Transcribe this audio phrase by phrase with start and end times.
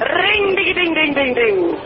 [0.00, 1.76] Ring, ding, ding, ding.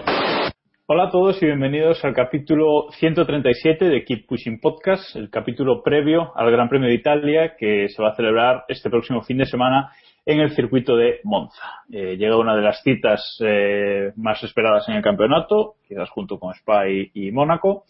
[0.86, 6.30] Hola a todos y bienvenidos al capítulo 137 de Keep Pushing Podcast, el capítulo previo
[6.36, 9.90] al Gran Premio de Italia que se va a celebrar este próximo fin de semana
[10.26, 11.84] en el circuito de Monza.
[11.90, 16.52] Eh, llega una de las citas eh, más esperadas en el campeonato, quizás junto con
[16.52, 17.84] Spa y, Mónaco.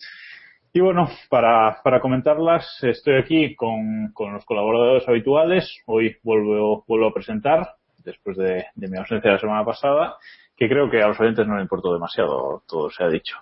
[0.74, 5.82] Y bueno, para, para comentarlas estoy aquí con, con los colaboradores habituales.
[5.86, 7.70] Hoy vuelvo, vuelvo a presentar,
[8.04, 10.16] después de, de mi ausencia la semana pasada,
[10.56, 13.36] que creo que a los oyentes no le importó demasiado, todo se ha dicho.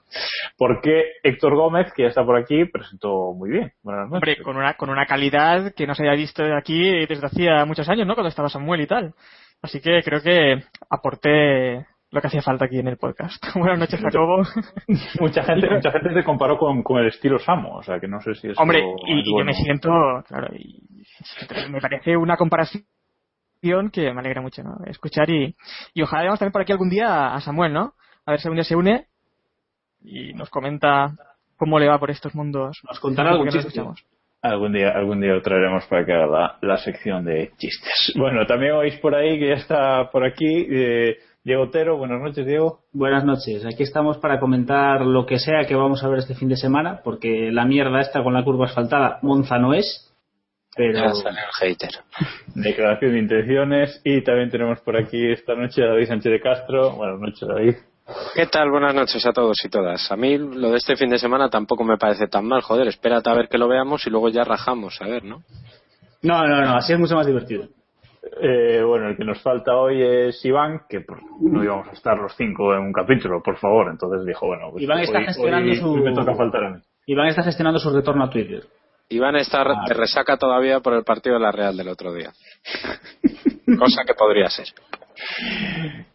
[0.58, 3.72] Porque Héctor Gómez, que ya está por aquí, presentó muy bien.
[3.82, 4.14] Buenas noches.
[4.14, 7.88] Hombre, con una, con una calidad que no se había visto aquí desde hacía muchos
[7.88, 8.14] años, ¿no?
[8.14, 9.14] Cuando estaba Samuel y tal.
[9.62, 13.42] Así que creo que aporté lo que hacía falta aquí en el podcast.
[13.54, 14.42] Buenas noches, Jacobo.
[15.20, 18.20] mucha gente, mucha gente te comparó con, con el estilo Samo, o sea que no
[18.20, 19.90] sé si es Hombre, y, y yo me siento,
[20.26, 20.82] claro, y
[21.70, 22.84] me parece una comparación
[23.92, 24.76] que me alegra mucho, ¿no?
[24.86, 25.54] Escuchar y,
[25.94, 27.94] y ojalá veamos también por aquí algún día a Samuel, ¿no?
[28.26, 29.06] A ver si algún día se une
[30.02, 31.14] y nos comenta
[31.56, 32.78] cómo le va por estos mundos.
[32.88, 33.68] Nos contará algún chiste.
[33.68, 34.04] escuchamos.
[34.42, 38.12] Algún día, algún día lo traeremos para que haga la, la sección de chistes.
[38.18, 41.96] Bueno, también oís por ahí que ya está por aquí eh, Diego Otero.
[41.96, 42.80] Buenas noches, Diego.
[42.92, 43.64] Buenas noches.
[43.64, 47.00] Aquí estamos para comentar lo que sea que vamos a ver este fin de semana,
[47.02, 50.13] porque la mierda esta con la curva asfaltada, Monza no es.
[50.76, 51.90] Pero Ya salió el hater.
[52.54, 54.00] Declaración de intenciones.
[54.04, 56.90] Y también tenemos por aquí esta noche a David Sánchez de Castro.
[56.92, 57.74] Buenas noches, David.
[58.34, 58.70] ¿Qué tal?
[58.70, 60.10] Buenas noches a todos y todas.
[60.12, 62.60] A mí lo de este fin de semana tampoco me parece tan mal.
[62.60, 65.42] Joder, espérate a ver que lo veamos y luego ya rajamos, a ver, ¿no?
[66.22, 67.64] no, no, no, así es mucho más divertido.
[68.42, 72.16] Eh, bueno, el que nos falta hoy es Iván, que por- no íbamos a estar
[72.18, 73.88] los cinco en un capítulo, por favor.
[73.90, 76.80] Entonces dijo, bueno, pues Iván está hoy- gestionando hoy su- me toca faltar a mí.
[77.06, 78.62] Iván está gestionando su retorno a Twitter.
[79.16, 79.84] Iván está re- Ah.
[79.88, 82.32] de resaca todavía por el partido de la Real del otro día.
[83.78, 84.66] Cosa que podría ser.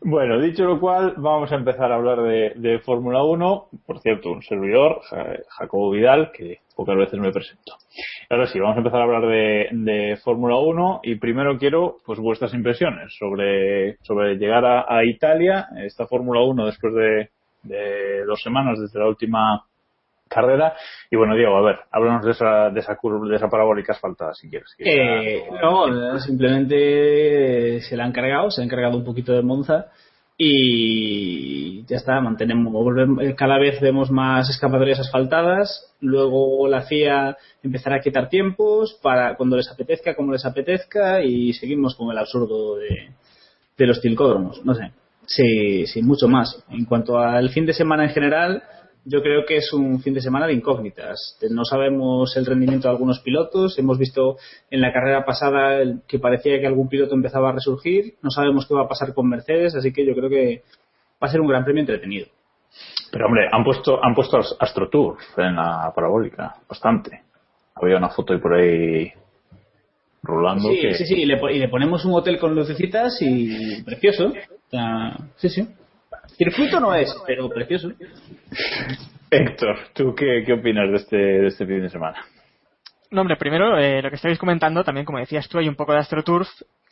[0.01, 3.65] Bueno, dicho lo cual, vamos a empezar a hablar de, de Fórmula 1.
[3.85, 7.73] Por cierto, un servidor, Ja- Jacobo Vidal, que pocas veces me presento.
[8.29, 12.19] Ahora sí, vamos a empezar a hablar de, de Fórmula 1 y primero quiero pues
[12.19, 17.29] vuestras impresiones sobre, sobre llegar a, a Italia, esta Fórmula 1 después de,
[17.63, 19.65] de dos semanas desde la última
[20.29, 20.73] carrera.
[21.11, 24.33] Y bueno, Diego, a ver, háblanos de esa, de esa curva, de esa parabólica asfaltada,
[24.33, 24.73] si quieres.
[24.77, 29.41] que Eh, ya- no, simplemente se la han cargado, se ha encargado un poquito de
[29.41, 29.87] Monza
[30.41, 32.73] y ya está, mantenemos,
[33.21, 39.35] eh, cada vez vemos más escapatorias asfaltadas, luego la FIA empezará a quitar tiempos para
[39.35, 43.09] cuando les apetezca, como les apetezca y seguimos con el absurdo de,
[43.77, 44.91] de los tilcódromos, no sé,
[45.25, 46.63] sí, sí, mucho más.
[46.69, 48.63] En cuanto al fin de semana en general,
[49.09, 51.37] yo creo que es un fin de semana de incógnitas.
[51.49, 53.77] No sabemos el rendimiento de algunos pilotos.
[53.79, 54.37] Hemos visto
[54.69, 58.13] en la carrera pasada que parecía que algún piloto empezaba a resurgir.
[58.21, 60.61] No sabemos qué va a pasar con Mercedes, así que yo creo que
[61.21, 62.27] va a ser un gran premio entretenido.
[63.11, 67.23] Pero hombre, han puesto, han puesto Astro Tour en la parabólica, bastante.
[67.75, 69.11] Había una foto ahí por ahí
[70.21, 70.69] Rolando.
[70.69, 70.93] Sí, que...
[70.93, 74.33] sí, sí, y le, y le ponemos un hotel con lucecitas y precioso.
[75.37, 75.67] Sí, sí.
[76.37, 77.91] Circuito no es, pero precioso.
[79.31, 82.23] Héctor, ¿tú qué, qué opinas de este, de este fin de semana?
[83.11, 85.93] No, hombre, primero, eh, lo que estáis comentando, también como decías tú, hay un poco
[85.93, 86.47] de AstroTurf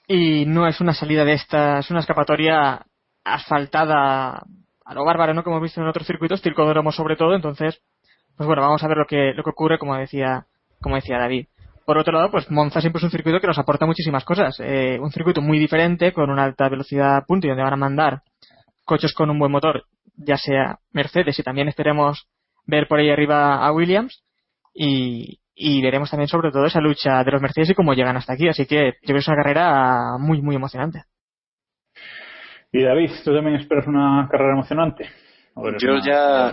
[0.07, 2.81] y no es una salida de esta, es una escapatoria
[3.24, 4.44] asfaltada
[4.86, 5.44] a lo bárbaro, ¿no?
[5.44, 7.81] Como hemos visto en otros circuitos, Tilcodromo sobre todo, entonces,
[8.36, 10.45] pues bueno, vamos a ver lo que, lo que ocurre, como decía,
[10.81, 11.48] como decía David.
[11.86, 14.60] Por otro lado, pues Monza siempre es un circuito que nos aporta muchísimas cosas.
[14.60, 18.22] Eh, un circuito muy diferente, con una alta velocidad punto y donde van a mandar
[18.88, 19.86] coches con un buen motor,
[20.16, 22.28] ya sea Mercedes y también esperemos
[22.66, 24.24] ver por ahí arriba a Williams
[24.74, 28.34] y, y veremos también sobre todo esa lucha de los Mercedes y cómo llegan hasta
[28.34, 28.48] aquí.
[28.48, 31.04] Así que yo creo que es una carrera muy, muy emocionante.
[32.72, 35.10] Y David, ¿tú también esperas una carrera emocionante?
[35.56, 36.51] ¿O eres Yo ya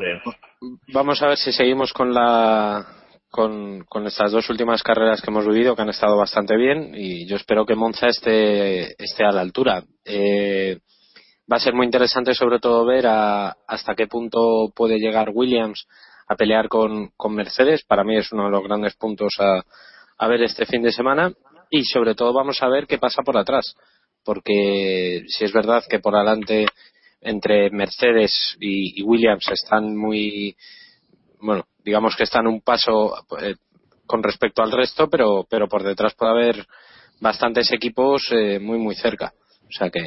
[0.93, 2.87] vamos a ver si seguimos con la
[3.29, 7.27] con, con estas dos últimas carreras que hemos vivido que han estado bastante bien y
[7.27, 9.83] yo espero que Monza esté esté a la altura.
[10.05, 10.79] Eh,
[11.51, 15.87] va a ser muy interesante sobre todo ver a- hasta qué punto puede llegar Williams
[16.27, 17.85] a pelear con, Mercedes.
[17.85, 19.63] Para mí es uno de los grandes puntos a,
[20.19, 21.33] a ver este fin de semana.
[21.71, 23.75] Y sobre todo vamos a ver qué pasa por atrás.
[24.25, 26.67] Porque si es verdad que por adelante
[27.21, 30.57] entre Mercedes y, y Williams están muy
[31.41, 33.57] bueno digamos que están un paso eh,
[34.07, 36.67] con respecto al resto pero pero por detrás puede haber
[37.21, 39.33] bastantes equipos eh, muy muy cerca.
[39.63, 40.01] O sea que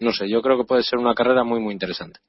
[0.00, 2.20] no sé yo creo que puede ser una carrera muy muy interesante.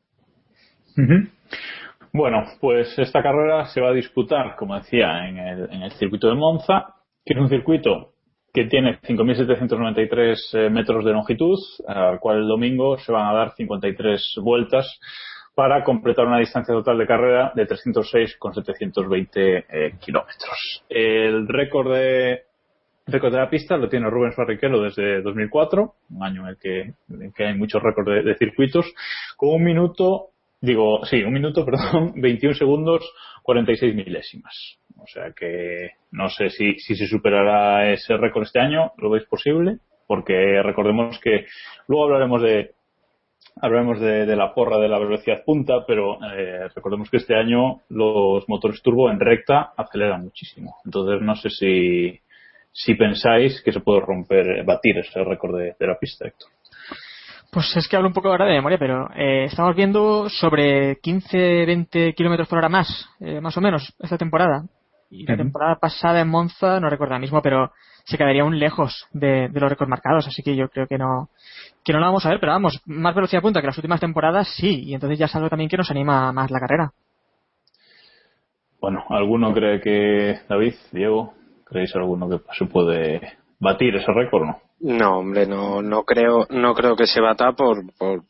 [2.11, 6.95] Bueno, pues esta carrera se va a disputar, como decía, en el, circuito de Monza,
[7.23, 8.13] que es un circuito
[8.51, 11.57] que tiene 5.793 eh, metros de longitud,
[11.87, 14.99] al cual el domingo se van a dar 53 vueltas
[15.53, 20.83] para completar una distancia total de carrera de 306,720 eh, kilómetros.
[20.89, 22.43] El récord de,
[23.11, 26.93] récord de la pista lo tiene Rubens Barrichello desde 2004, un año en el que,
[27.09, 28.85] en que hay muchos récords de, de circuitos,
[29.37, 30.29] con un minuto,
[30.61, 33.01] digo, sí, un minuto, perdón, 21 segundos,
[33.43, 34.79] 46 milésimas.
[34.97, 39.25] O sea que no sé si, si se superará ese récord este año, lo veis
[39.25, 39.77] posible,
[40.07, 41.45] porque recordemos que
[41.87, 42.71] luego hablaremos de
[43.61, 47.81] hablaremos de, de la porra de la velocidad punta, pero eh, recordemos que este año
[47.89, 50.77] los motores turbo en recta aceleran muchísimo.
[50.85, 52.19] Entonces no sé si,
[52.71, 56.49] si pensáis que se puede romper, batir ese récord de, de la pista, Héctor.
[57.51, 62.13] Pues es que hablo un poco ahora de memoria, pero eh, estamos viendo sobre 15-20
[62.13, 64.65] kilómetros por hora más, eh, más o menos, esta temporada.
[65.09, 67.71] Y la temporada pasada en Monza, no recuerdo ahora mismo, pero
[68.05, 71.29] se quedaría aún lejos de, de los récords marcados, así que yo creo que no
[71.83, 74.47] que no lo vamos a ver, pero vamos, más velocidad punta que las últimas temporadas,
[74.55, 76.91] sí, y entonces ya es algo también que nos anima más la carrera.
[78.79, 81.33] Bueno, ¿alguno cree que, David, Diego,
[81.69, 83.21] creéis alguno que se puede
[83.59, 84.61] batir ese récord o no?
[84.81, 88.23] no hombre no no creo no creo que se bata por por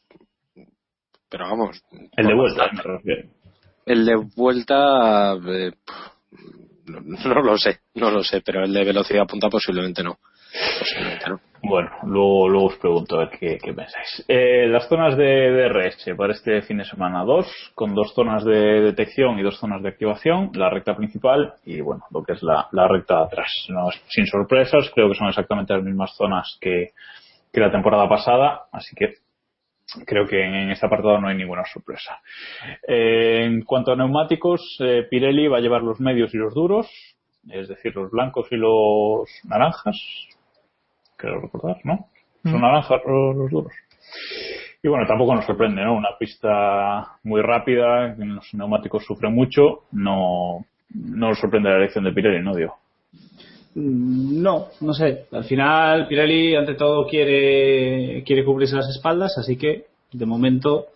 [1.29, 1.83] pero vamos
[2.17, 3.29] El de vuelta, me refiero.
[3.85, 5.71] El de vuelta, eh,
[7.25, 10.17] no, lo sé, no lo sé, pero el de velocidad punta posiblemente no.
[11.61, 14.25] Bueno, luego, luego os pregunto a ver qué, pensáis.
[14.27, 17.45] Eh, las zonas de DRS para este fin de semana, dos,
[17.75, 22.03] con dos zonas de detección y dos zonas de activación, la recta principal y, bueno,
[22.11, 23.67] lo que es la, la recta de atrás.
[23.69, 26.89] No, sin sorpresas, creo que son exactamente las mismas zonas que,
[27.51, 29.15] que la temporada pasada, así que
[30.05, 32.19] creo que en este apartado no hay ninguna sorpresa.
[32.87, 36.87] Eh, en cuanto a neumáticos, eh, Pirelli va a llevar los medios y los duros,
[37.49, 39.97] es decir, los blancos y los naranjas,
[41.15, 42.07] creo recordar, ¿no?
[42.43, 42.61] Son Mm.
[42.61, 43.73] naranjas los, los duros.
[44.81, 45.93] Y bueno, tampoco nos sorprende, ¿no?
[45.95, 52.13] Una pista muy rápida, los neumáticos sufren mucho, no, no nos sorprende la elección de
[52.13, 52.78] Pirelli, ¿no, Diego?
[53.75, 55.25] Mm, No, no sé.
[55.31, 60.87] Al final Pirelli ante todo quiere quiere cubrirse las espaldas, así que de momento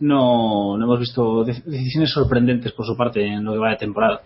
[0.00, 3.76] no, no hemos visto de- decisiones sorprendentes por su parte en lo que va de
[3.76, 4.20] temporada.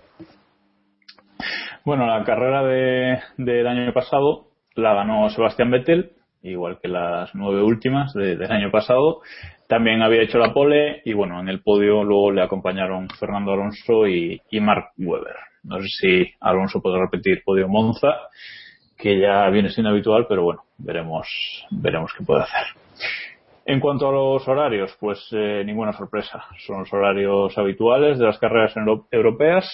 [1.84, 7.62] Bueno, la carrera de, del año pasado la ganó Sebastián Vettel, igual que las nueve
[7.62, 9.20] últimas de- del año pasado.
[9.68, 14.06] También había hecho la pole y bueno, en el podio luego le acompañaron Fernando Alonso
[14.06, 15.36] y, y Mark Webber.
[15.64, 18.09] No sé si Alonso puede repetir podio Monza,
[18.97, 21.26] que ya viene siendo habitual, pero bueno, veremos,
[21.71, 22.66] veremos qué puede hacer.
[23.66, 26.44] En cuanto a los horarios, pues eh, ninguna sorpresa.
[26.66, 29.66] Son los horarios habituales de las carreras euro- europeas.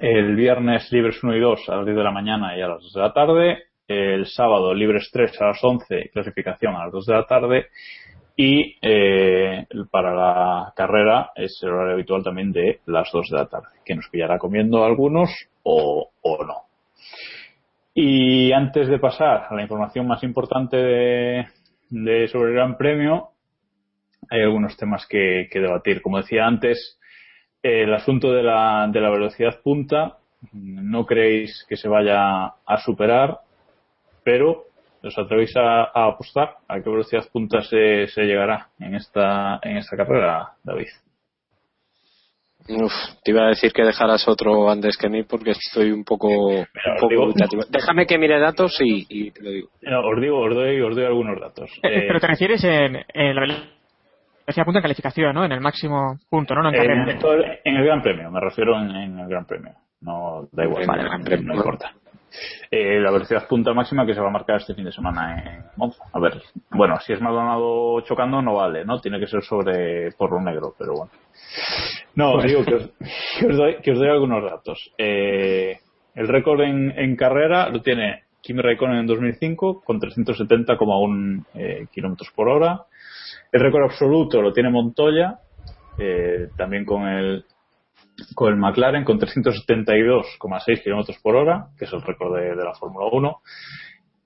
[0.00, 2.82] El viernes libres 1 y 2 a las 10 de la mañana y a las
[2.82, 3.58] 2 de la tarde.
[3.88, 7.66] El sábado libres 3 a las 11 y clasificación a las 2 de la tarde.
[8.40, 13.46] Y eh, para la carrera es el horario habitual también de las 2 de la
[13.46, 15.28] tarde, que nos pillará comiendo algunos
[15.64, 16.62] o, o no.
[17.94, 21.46] Y antes de pasar a la información más importante de,
[21.90, 23.30] de sobre el Gran Premio,
[24.30, 26.00] hay algunos temas que, que debatir.
[26.00, 26.96] Como decía antes,
[27.60, 30.18] el asunto de la, de la velocidad punta,
[30.52, 33.40] no creéis que se vaya a superar,
[34.22, 34.67] pero
[35.02, 39.76] ¿os atrevéis a, a apostar a qué velocidad punta se, se llegará en esta, en
[39.78, 40.88] esta carrera, David?
[42.70, 42.92] Uf,
[43.24, 46.66] te iba a decir que dejaras otro antes que mí porque estoy un poco, un
[47.00, 47.62] poco digo- dubitativo.
[47.70, 49.68] Déjame que mire datos y, y te lo digo.
[49.82, 51.70] No, os digo, os doy, os doy algunos datos.
[51.82, 55.44] Eh, Eh, pero te refieres en, en la velocidad punta en calificación, ¿no?
[55.46, 56.62] En el máximo punto, ¿no?
[56.62, 59.72] No en en, el- en el Gran Premio, me refiero en, en el Gran Premio.
[60.02, 60.84] No, da igual,
[61.24, 61.60] Premio, no ¿no?
[61.60, 61.92] importa.
[62.70, 65.64] Eh, la velocidad punta máxima que se va a marcar este fin de semana en
[65.76, 66.04] Monza.
[66.12, 69.00] A ver, bueno, si es Maldonado chocando no vale, ¿no?
[69.00, 71.10] Tiene que ser sobre porro negro, pero bueno.
[72.14, 72.90] No, os digo que os,
[73.38, 74.92] que os doy, que os doy algunos datos.
[74.98, 75.78] Eh,
[76.14, 82.30] el récord en, en carrera lo tiene Kimi Raikkonen en 2005 con 370,1 eh, kilómetros
[82.34, 82.84] por hora.
[83.52, 85.38] El récord absoluto lo tiene Montoya,
[85.98, 87.44] eh, también con el
[88.34, 92.74] con el McLaren con 372,6 kilómetros por hora, que es el récord de, de la
[92.74, 93.36] Fórmula 1.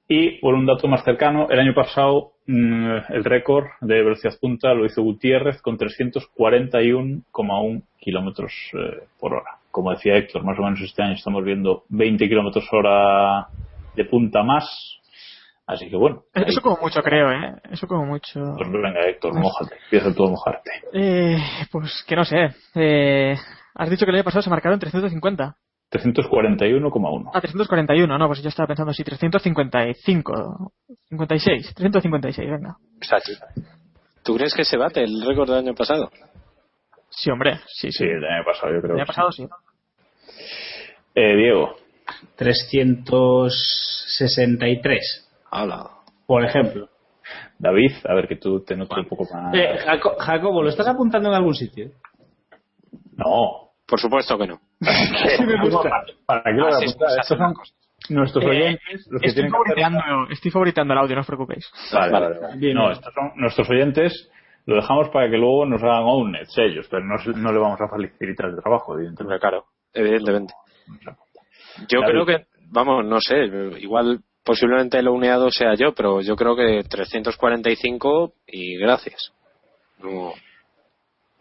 [0.09, 4.75] Y por un dato más cercano, el año pasado mm, el récord de velocidad punta
[4.75, 9.57] lo hizo Gutiérrez con 341,1 kilómetros eh, por hora.
[9.71, 13.47] Como decía Héctor, más o menos este año estamos viendo 20 kilómetros hora
[13.95, 14.99] de punta más.
[15.67, 16.25] Así que bueno.
[16.35, 17.55] ahí- Eso como mucho, creo, ¿eh?
[17.71, 18.41] Eso como mucho.
[18.57, 19.77] Pues venga, Héctor, mojate.
[19.85, 20.71] Empieza tú a mojarte.
[20.93, 21.39] Eh,
[21.71, 22.49] pues que no sé.
[22.75, 23.35] Eh,
[23.75, 25.57] has dicho que el año pasado se marcaron 350.
[25.91, 27.31] 341,1.
[27.35, 30.73] Ah, 341, no, pues yo estaba pensando sí, 355.
[31.11, 32.77] 56, 356, venga.
[34.25, 36.11] ¿Tú crees que se bate el récord del año pasado?
[37.11, 37.99] Sí, hombre, sí, sí.
[37.99, 38.95] Sí, el año pasado yo creo.
[38.95, 39.09] El año sí.
[39.09, 39.47] pasado sí.
[41.15, 41.77] Eh, Diego.
[42.37, 45.91] 363, Habla.
[46.27, 46.89] por ejemplo.
[47.59, 49.55] David, a ver que tú te notes un poco más.
[49.55, 51.91] Eh, Jaco- Jacobo, ¿lo estás apuntando en algún sitio?
[53.17, 53.62] No.
[53.93, 54.59] Por supuesto que no.
[54.81, 57.09] ¿Para, para qué lo voy a Así es, apuntar?
[57.09, 57.55] pues, Estos son
[58.17, 59.83] nuestros Eh, oyentes los que Estoy tienen que hacer.
[59.85, 61.71] favoritando, estoy favoritando el audio, no os preocupéis.
[61.93, 62.57] Vale, vale, vale.
[62.57, 62.93] Bien, No, bien.
[62.93, 64.31] estos son nuestros oyentes.
[64.65, 67.89] Lo dejamos para que luego nos hagan ownets ellos, pero no, no le vamos a
[67.89, 69.41] facilitar el trabajo, evidentemente.
[69.41, 70.55] Claro, evidentemente.
[71.91, 72.13] Yo David.
[72.13, 73.45] creo que, vamos, no sé,
[73.79, 79.35] igual posiblemente el uneado sea yo, pero yo creo que 345 y gracias.
[80.03, 80.33] No,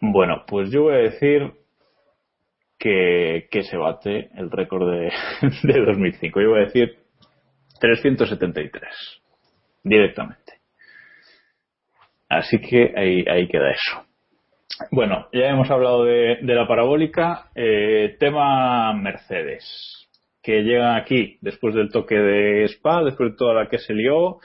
[0.00, 1.52] Bueno, pues yo voy a decir
[2.82, 5.12] que, se bate el récord de,
[5.72, 6.40] de 2005.
[6.40, 6.96] Yo voy a decir
[7.80, 8.82] 373
[9.84, 10.54] directamente.
[12.28, 14.06] Así que ahí, ahí queda eso.
[14.90, 17.50] Bueno, ya hemos hablado de, la parabólica.
[17.54, 20.08] Eh, tema Mercedes,
[20.42, 24.38] que llega aquí después del toque de Spa, después de toda la que se lió.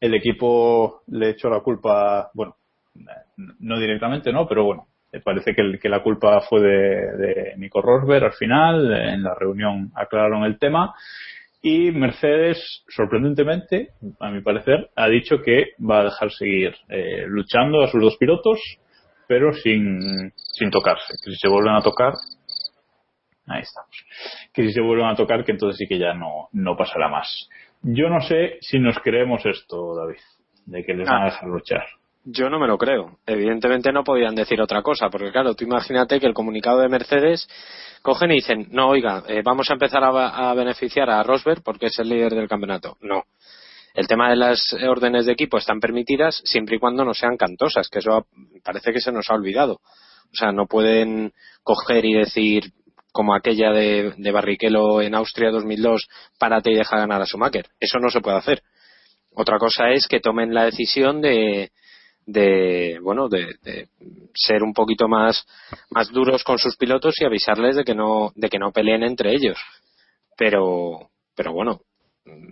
[0.00, 2.56] El equipo le echó la culpa, bueno,
[3.36, 4.48] no directamente, ¿no?
[4.48, 4.86] Pero bueno,
[5.20, 8.92] parece que, que la culpa fue de, de Nico Rosberg al final.
[8.94, 10.94] En la reunión aclararon el tema.
[11.66, 17.82] Y Mercedes, sorprendentemente, a mi parecer, ha dicho que va a dejar seguir eh, luchando
[17.82, 18.60] a sus dos pilotos,
[19.26, 21.14] pero sin, sin tocarse.
[21.24, 22.12] Que si se vuelven a tocar,
[23.46, 24.04] ahí estamos.
[24.52, 27.48] Que si se vuelven a tocar, que entonces sí que ya no, no pasará más.
[27.80, 30.20] Yo no sé si nos creemos esto, David,
[30.66, 31.86] de que les van a dejar luchar.
[32.24, 33.18] Yo no me lo creo.
[33.26, 37.46] Evidentemente no podían decir otra cosa, porque claro, tú imagínate que el comunicado de Mercedes
[38.02, 41.86] cogen y dicen, no, oiga, eh, vamos a empezar a, a beneficiar a Rosberg porque
[41.86, 42.96] es el líder del campeonato.
[43.02, 43.24] No.
[43.92, 47.88] El tema de las órdenes de equipo están permitidas siempre y cuando no sean cantosas,
[47.88, 48.26] que eso
[48.64, 49.74] parece que se nos ha olvidado.
[49.74, 52.72] O sea, no pueden coger y decir,
[53.12, 57.66] como aquella de, de Barrichello en Austria 2002, párate y deja ganar a Schumacher.
[57.78, 58.62] Eso no se puede hacer.
[59.32, 61.70] Otra cosa es que tomen la decisión de,
[62.26, 63.88] de bueno de, de
[64.34, 65.46] ser un poquito más
[65.90, 69.32] más duros con sus pilotos y avisarles de que no de que no peleen entre
[69.34, 69.58] ellos.
[70.36, 71.80] Pero pero bueno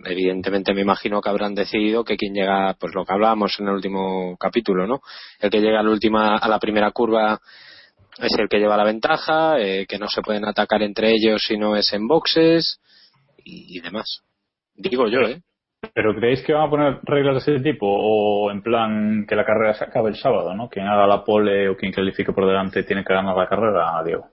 [0.05, 3.73] evidentemente me imagino que habrán decidido que quien llega pues lo que hablábamos en el
[3.73, 5.01] último capítulo no
[5.39, 7.41] el que llega a la última a la primera curva
[8.19, 11.57] es el que lleva la ventaja eh, que no se pueden atacar entre ellos si
[11.57, 12.79] no es en boxes
[13.43, 14.21] y, y demás.
[14.75, 15.41] Digo yo eh
[15.93, 17.85] ¿Pero creéis que van a poner reglas de ese tipo?
[17.87, 20.69] ¿O en plan que la carrera se acabe el sábado, ¿no?
[20.69, 24.27] Quien haga la pole o quien califique por delante tiene que ganar la carrera, Diego.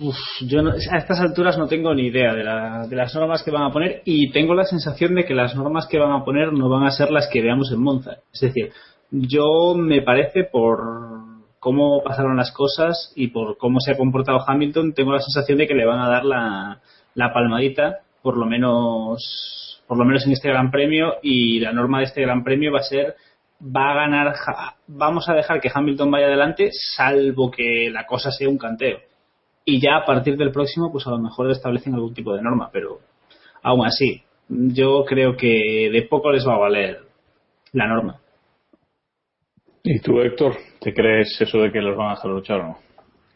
[0.00, 0.16] Uf,
[0.48, 3.50] yo no- a estas alturas no tengo ni idea de, la- de las normas que
[3.52, 6.52] van a poner y tengo la sensación de que las normas que van a poner
[6.52, 8.16] no van a ser las que veamos en Monza.
[8.32, 8.72] Es decir,
[9.12, 10.80] yo me parece por
[11.60, 15.66] cómo pasaron las cosas y por cómo se ha comportado Hamilton, tengo la sensación de
[15.68, 16.80] que le van a dar la,
[17.14, 21.98] la palmadita por lo menos por lo menos en este Gran Premio y la norma
[21.98, 23.14] de este Gran Premio va a ser
[23.64, 24.34] va a ganar
[24.86, 28.98] vamos a dejar que Hamilton vaya adelante salvo que la cosa sea un canteo
[29.64, 32.70] y ya a partir del próximo pues a lo mejor establecen algún tipo de norma
[32.72, 33.00] pero
[33.62, 37.00] aún así yo creo que de poco les va a valer
[37.72, 38.20] la norma
[39.86, 42.78] ¿Y tú, Héctor, te crees eso de que los van a dejar luchar o no?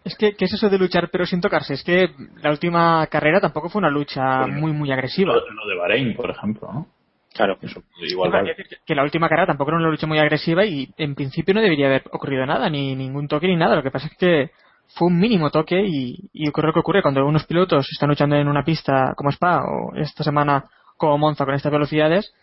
[0.04, 1.74] Es que, ¿qué es eso de luchar pero sin tocarse?
[1.74, 2.10] Es que
[2.42, 5.34] la última carrera tampoco fue una lucha muy, muy agresiva.
[5.34, 6.86] Lo de Bahrein, por ejemplo, ¿no?
[7.34, 7.58] Claro.
[7.60, 8.56] Eso, igual que, vale.
[8.84, 11.86] que la última carrera tampoco era una lucha muy agresiva y en principio no debería
[11.86, 13.76] haber ocurrido nada, ni ningún toque ni nada.
[13.76, 14.50] Lo que pasa es que
[14.96, 18.36] fue un mínimo toque y, y ocurre lo que ocurre cuando unos pilotos están luchando
[18.36, 20.64] en una pista como Spa o esta semana
[20.96, 22.34] como Monza con estas velocidades,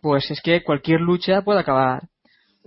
[0.00, 2.02] pues es que cualquier lucha puede acabar.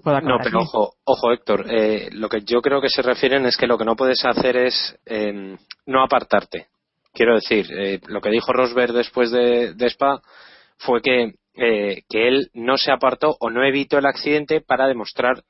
[0.04, 0.68] No, pero así.
[0.68, 3.86] ojo, ojo Héctor, eh, lo que yo creo que se refieren es que lo que
[3.86, 6.68] no puedes hacer es eh, no apartarte.
[7.14, 10.20] Quiero decir, eh, lo que dijo Rosberg después de, de Spa
[10.78, 15.44] fue que, eh, que él no se apartó o no evitó el accidente para demostrar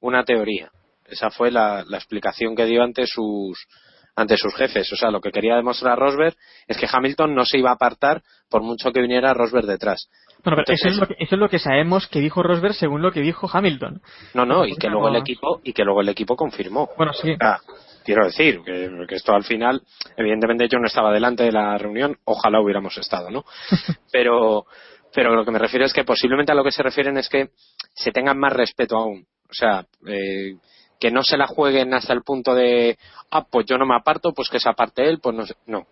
[0.00, 0.70] una teoría.
[1.06, 3.66] Esa fue la, la explicación que dio ante sus
[4.14, 4.90] ante sus jefes.
[4.92, 6.34] O sea, lo que quería demostrar Rosberg
[6.66, 10.08] es que Hamilton no se iba a apartar por mucho que viniera Rosberg detrás.
[10.44, 13.02] Bueno, pero eso, es lo que, eso es lo que sabemos que dijo Rosberg según
[13.02, 14.00] lo que dijo Hamilton.
[14.34, 16.90] No, no, y que luego el equipo y que luego el equipo confirmó.
[16.96, 17.34] Bueno, sí.
[17.40, 17.58] Ah,
[18.04, 19.82] quiero decir que, que esto al final,
[20.16, 23.44] evidentemente yo no estaba delante de la reunión, ojalá hubiéramos estado, ¿no?
[24.12, 24.66] Pero,
[25.12, 27.50] pero lo que me refiero es que posiblemente a lo que se refieren es que
[27.94, 29.26] se tengan más respeto aún.
[29.48, 30.56] O sea, eh,
[30.98, 32.98] que no se la jueguen hasta el punto de,
[33.30, 35.54] ah, pues yo no me aparto, pues que se aparte él, pues no sé.
[35.66, 35.86] No.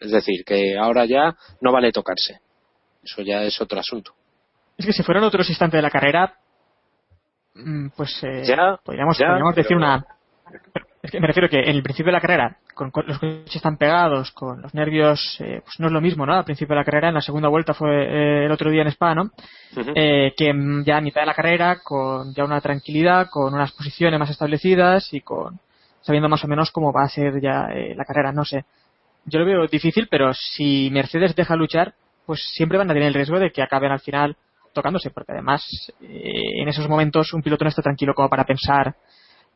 [0.00, 2.40] Es decir, que ahora ya no vale tocarse.
[3.06, 4.12] Eso ya es otro asunto.
[4.76, 6.34] Es que si fuera en otros instantes de la carrera,
[7.54, 10.04] mm, pues eh, Ya, podríamos, ya, podríamos decir una.
[11.02, 13.54] Es que me refiero que en el principio de la carrera, con, con los coches
[13.54, 16.34] están pegados, con los nervios, eh, pues no es lo mismo, ¿no?
[16.34, 18.88] Al principio de la carrera, en la segunda vuelta fue eh, el otro día en
[18.88, 19.30] Spa, ¿no?
[19.94, 23.70] Eh, que mm, ya a mitad de la carrera, con ya una tranquilidad, con unas
[23.70, 25.60] posiciones más establecidas y con
[26.02, 28.64] sabiendo más o menos cómo va a ser ya eh, la carrera, no sé.
[29.26, 31.94] Yo lo veo difícil, pero si Mercedes deja luchar,
[32.26, 34.36] pues siempre van a tener el riesgo de que acaben al final
[34.72, 35.62] tocándose, porque además
[36.02, 38.94] eh, en esos momentos un piloto no está tranquilo como para pensar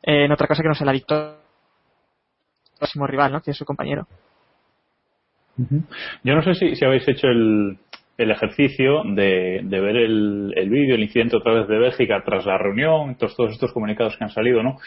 [0.02, 1.34] eh, en otra cosa que no sea la victoria
[2.78, 3.42] próximo rival, ¿no?
[3.42, 4.06] Que es su compañero.
[6.24, 7.76] Yo no sé si, si habéis hecho el,
[8.16, 12.46] el ejercicio de, de ver el, el vídeo, el incidente otra vez de Bélgica tras
[12.46, 14.78] la reunión, todos, todos estos comunicados que han salido, ¿no?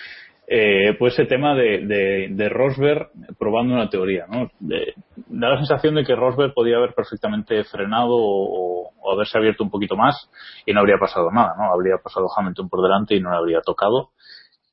[0.46, 4.52] Eh, pues ese tema de, de, de Rosberg probando una teoría, ¿no?
[4.60, 9.96] Da la sensación de que Rosberg podía haber perfectamente frenado o, haberse abierto un poquito
[9.96, 10.30] más
[10.66, 11.72] y no habría pasado nada, ¿no?
[11.72, 14.12] Habría pasado Hamilton por delante y no le habría tocado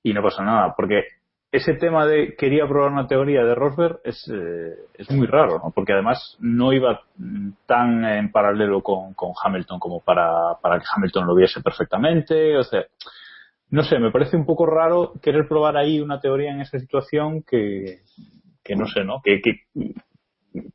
[0.03, 1.03] y no pasa nada, porque
[1.53, 5.73] ese tema de quería probar una teoría de Rosberg es, eh, es muy raro, ¿no?
[5.75, 7.01] porque además no iba
[7.67, 12.85] tan en paralelo con, Hamilton como para que Hamilton lo viese perfectamente, o sea,
[13.71, 17.43] no sé, me parece un poco raro querer probar ahí una teoría en esa situación
[17.43, 18.01] que,
[18.65, 19.21] que no sé, ¿no?
[19.23, 19.61] Que, que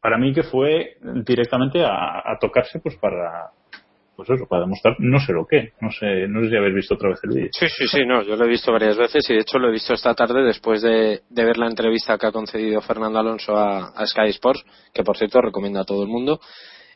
[0.02, 3.52] para mí que fue directamente a, a tocarse pues para
[4.16, 6.96] pues eso, para demostrar no sé lo que, no sé, no sé si habéis visto
[6.96, 7.50] otra vez el vídeo.
[7.52, 9.74] Sí, sí, sí, no, yo lo he visto varias veces y de hecho lo he
[9.74, 14.06] visto esta tarde después de, de ver la entrevista que ha concedido Fernando Alonso a,
[14.06, 16.40] Sky Sports, que por cierto recomiendo a todo el mundo.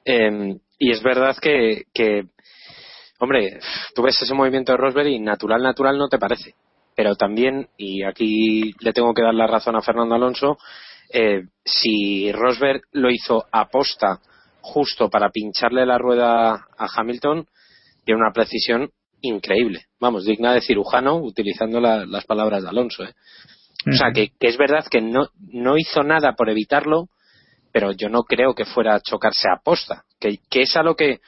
[0.05, 2.23] Eh, y es verdad que, que,
[3.19, 3.59] hombre,
[3.95, 6.55] tú ves ese movimiento de Rosberg y natural, natural no te parece.
[6.95, 10.57] Pero también, y aquí le tengo que dar la razón a Fernando Alonso,
[11.11, 14.19] eh, si Rosberg lo hizo aposta
[14.61, 17.45] justo para pincharle la rueda a Hamilton,
[18.03, 18.89] tiene una precisión
[19.21, 19.85] increíble.
[19.99, 23.03] Vamos, digna de cirujano, utilizando la- las palabras de Alonso.
[23.03, 23.13] ¿eh?
[23.87, 27.07] O sea, que, que es verdad que no, no hizo nada por evitarlo,
[27.71, 30.03] pero yo no creo que fuera a chocarse a posta.
[30.19, 31.19] Que, que es a lo que,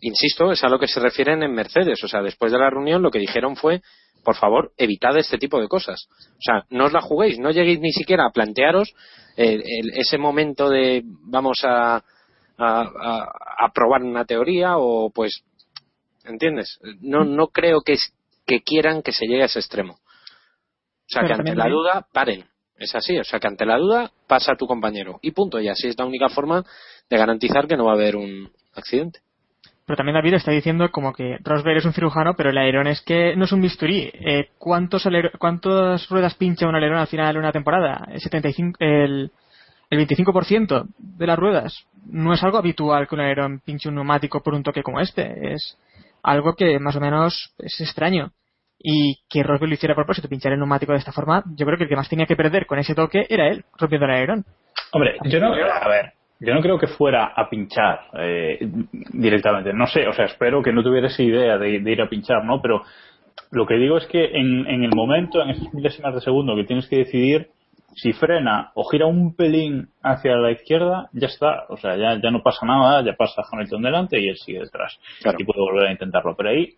[0.00, 2.02] insisto, es a lo que se refieren en Mercedes.
[2.04, 3.82] O sea, después de la reunión lo que dijeron fue,
[4.24, 6.06] por favor, evitad este tipo de cosas.
[6.10, 8.92] O sea, no os la juguéis, no lleguéis ni siquiera a plantearos
[9.36, 12.02] eh, el- ese momento de vamos a, a,
[12.58, 15.42] a- a probar una teoría o pues,
[16.24, 16.78] ¿entiendes?
[17.00, 18.12] No, no creo que, es-
[18.46, 19.94] que quieran que se llegue a ese extremo.
[19.94, 22.44] O sea, Pero que ante la duda, paren.
[22.78, 25.18] Es así, o sea, que ante la duda pasa a tu compañero.
[25.22, 26.62] Y punto, y así es la única forma
[27.08, 29.20] de garantizar que no va a haber un accidente.
[29.86, 33.00] Pero también David está diciendo como que Rosberg es un cirujano, pero el alerón es
[33.02, 34.10] que no es un bisturí.
[34.12, 38.04] Eh, ¿cuántos ¿Cuántas ruedas pincha un alerón al final de una temporada?
[38.10, 39.30] El, 75, el,
[39.88, 41.86] el 25% de las ruedas.
[42.04, 45.52] No es algo habitual que un alerón pinche un neumático por un toque como este.
[45.52, 45.78] Es
[46.24, 48.32] algo que más o menos es extraño.
[48.78, 51.78] Y que Rosberg lo hiciera a propósito, pinchar el neumático de esta forma, yo creo
[51.78, 54.44] que el que más tenía que perder con ese toque era él, rompiendo el alerón.
[54.92, 58.58] Hombre, yo no, a ver, Yo no creo que fuera a pinchar eh,
[59.12, 59.72] directamente.
[59.72, 62.44] No sé, o sea, espero que no tuviera esa idea de, de ir a pinchar,
[62.44, 62.60] ¿no?
[62.60, 62.82] Pero
[63.50, 66.64] lo que digo es que en, en el momento, en esas milésimas de segundo que
[66.64, 67.48] tienes que decidir
[67.94, 71.64] si frena o gira un pelín hacia la izquierda, ya está.
[71.70, 74.98] O sea, ya, ya no pasa nada, ya pasa Hamilton delante y él sigue detrás.
[75.22, 75.38] Claro.
[75.40, 76.36] Y puede volver a intentarlo.
[76.36, 76.74] Pero ahí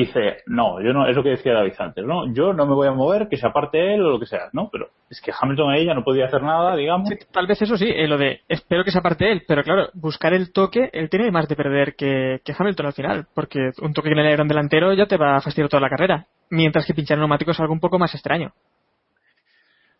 [0.00, 2.32] dice, no, yo no, es lo que decía David antes, ¿no?
[2.32, 4.68] Yo no me voy a mover, que se aparte él o lo que sea, ¿no?
[4.70, 7.08] Pero es que Hamilton ahí ya no podía hacer nada, digamos.
[7.08, 9.88] Sí, tal vez eso sí, eh, lo de espero que se aparte él, pero claro,
[9.94, 13.92] buscar el toque, él tiene más de perder que, que Hamilton al final, porque un
[13.92, 16.94] toque en el alerón delantero ya te va a fastidiar toda la carrera, mientras que
[16.94, 18.52] pinchar neumático es algo un poco más extraño.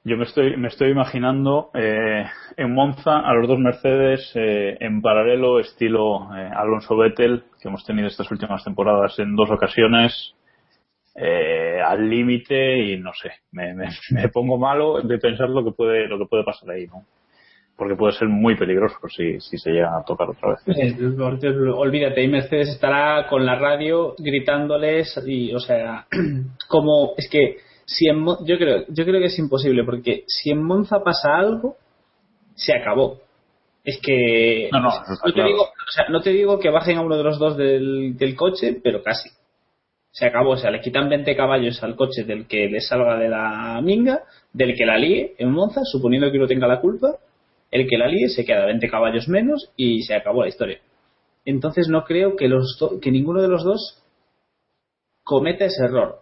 [0.05, 2.25] Yo me estoy, me estoy imaginando eh,
[2.57, 7.85] en Monza a los dos Mercedes eh, en paralelo, estilo eh, Alonso Vettel, que hemos
[7.85, 10.35] tenido estas últimas temporadas en dos ocasiones,
[11.15, 13.75] eh, al límite y no sé, me,
[14.11, 17.05] me, pongo malo de pensar lo que puede, lo que puede pasar ahí, ¿no?
[17.77, 20.61] Porque puede ser muy peligroso si, si se llegan a tocar otra vez.
[20.67, 20.97] Eh,
[21.73, 26.07] olvídate, y Mercedes estará con la radio gritándoles y, o sea,
[26.69, 30.63] como es que si en yo creo yo creo que es imposible porque si en
[30.63, 31.77] Monza pasa algo
[32.55, 33.21] se acabó.
[33.85, 34.91] Es que No,
[35.25, 35.49] te claro.
[35.49, 38.35] digo, o sea, no te digo que bajen a uno de los dos del, del
[38.37, 39.31] coche, pero casi.
[40.11, 43.29] Se acabó, o sea, le quitan 20 caballos al coche del que le salga de
[43.29, 47.17] la minga, del que la líe en Monza, suponiendo que uno tenga la culpa,
[47.71, 50.81] el que la líe se queda 20 caballos menos y se acabó la historia.
[51.45, 54.03] Entonces no creo que, los do- que ninguno de los dos
[55.25, 56.21] cometa ese error.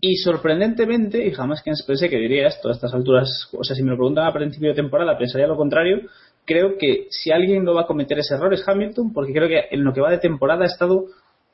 [0.00, 3.82] Y sorprendentemente, y jamás que pensé que diría esto a estas alturas, o sea, si
[3.82, 6.00] me lo preguntan a principio de temporada, pensaría lo contrario.
[6.46, 9.66] Creo que si alguien no va a cometer ese error es Hamilton, porque creo que
[9.70, 11.04] en lo que va de temporada ha estado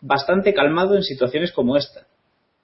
[0.01, 2.07] bastante calmado en situaciones como esta.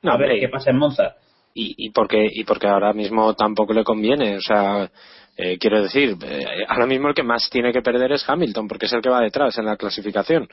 [0.03, 1.16] No, a ver qué pasa en Monza.
[1.55, 4.90] y, y porque y porque ahora mismo tampoco le conviene o sea
[5.37, 8.87] eh, quiero decir eh, ahora mismo el que más tiene que perder es Hamilton porque
[8.87, 10.49] es el que va detrás en la clasificación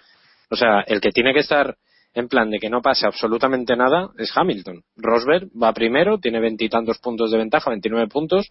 [0.50, 1.76] o sea el que tiene que estar
[2.14, 4.84] en plan de que no pase absolutamente nada es Hamilton.
[4.98, 8.50] Rosberg va primero tiene veintitantos puntos de ventaja 29 puntos.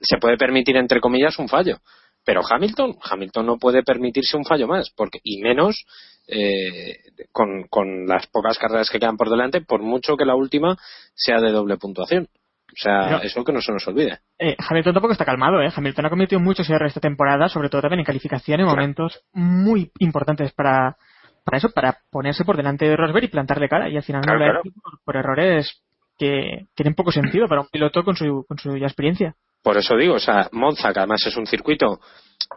[0.00, 1.78] Se puede permitir entre comillas un fallo.
[2.24, 5.84] Pero Hamilton Hamilton no puede permitirse un fallo más porque y menos
[6.26, 6.98] eh,
[7.32, 10.76] con, con las pocas carreras que quedan por delante por mucho que la última
[11.14, 12.28] sea de doble puntuación.
[12.72, 14.18] O sea Pero- eso que no se nos olvide.
[14.38, 15.72] Eh, Hamilton tampoco está calmado, ¿eh?
[15.74, 19.90] Hamilton ha cometido muchos errores esta temporada, sobre todo también en calificación, en momentos muy
[19.98, 20.96] importantes para,
[21.44, 23.88] para eso, para ponerse por delante de Rosberg y plantarle cara.
[23.88, 24.62] Y al final Claro, no lo ha claro.
[24.64, 25.82] hecho por, por errores
[26.18, 29.34] que tienen poco sentido para un piloto con su, con su ya experiencia.
[29.62, 32.00] Por eso digo, o sea, Monza, que además es un circuito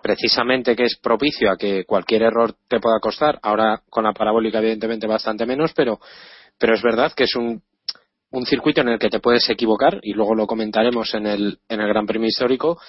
[0.02, 4.60] precisamente que es propicio a que cualquier error te pueda costar, ahora con la parabólica
[4.60, 6.00] evidentemente bastante menos, pero,
[6.58, 7.62] pero es verdad que es un,
[8.32, 11.82] un circuito en el que te puedes equivocar y luego lo comentaremos en el, en
[11.82, 12.80] el Gran Premio Histórico,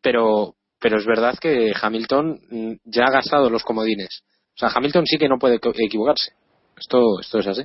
[0.00, 4.22] pero, pero es verdad que Hamilton mm, ya ha gastado los comodines.
[4.54, 6.32] O sea, Hamilton sí que no puede equivocarse.
[6.78, 7.62] Esto, esto es así.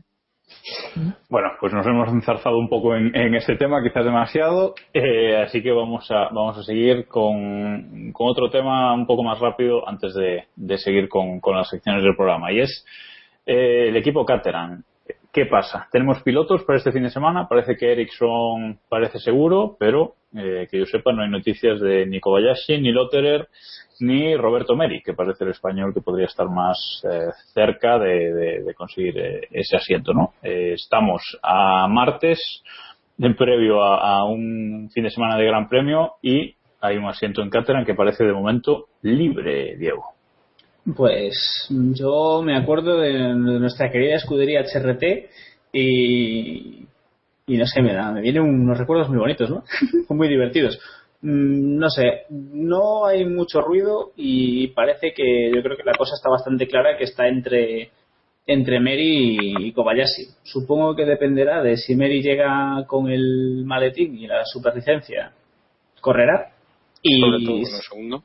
[1.30, 5.62] Bueno, pues nos hemos enzarzado un poco en, en este tema, quizás demasiado, eh, así
[5.62, 10.13] que vamos a, vamos a seguir con, con otro tema un poco más rápido antes
[10.15, 12.86] de, de seguir con, con las secciones del programa, y es
[13.45, 14.84] eh, el equipo Caterham.
[15.32, 15.88] ¿Qué pasa?
[15.92, 20.80] Tenemos pilotos para este fin de semana, parece que Ericsson parece seguro, pero eh, que
[20.80, 23.48] yo sepa no hay noticias de ni Kobayashi, ni Lotterer,
[24.00, 29.20] ni Roberto Meri, que parece el español que podría estar más eh, cerca de, conseguir
[29.20, 30.34] eh, ese asiento, ¿no?
[30.42, 32.63] Eh, estamos a martes,
[33.20, 37.44] en previo a, a un fin de semana de Gran Premio, y hay un asiento
[37.44, 40.18] en Caterham que parece de momento libre, Diego.
[40.96, 45.04] Pues yo me acuerdo de, nuestra querida escudería HRT
[45.74, 46.86] y,
[47.48, 49.63] y no sé, me, da, me vienen unos recuerdos muy bonitos, ¿no?
[50.15, 50.80] muy divertidos.
[51.22, 56.15] Mm, No sé, no hay mucho ruido y parece que yo creo que la cosa
[56.15, 57.92] está bastante clara que está entre
[58.48, 60.28] entre Mary y Kobayashi.
[60.44, 65.32] Supongo que dependerá de si Mary llega con el maletín y la superlicencia,
[66.02, 66.52] correrá.
[67.04, 68.24] Y Sobre todo lo segundo.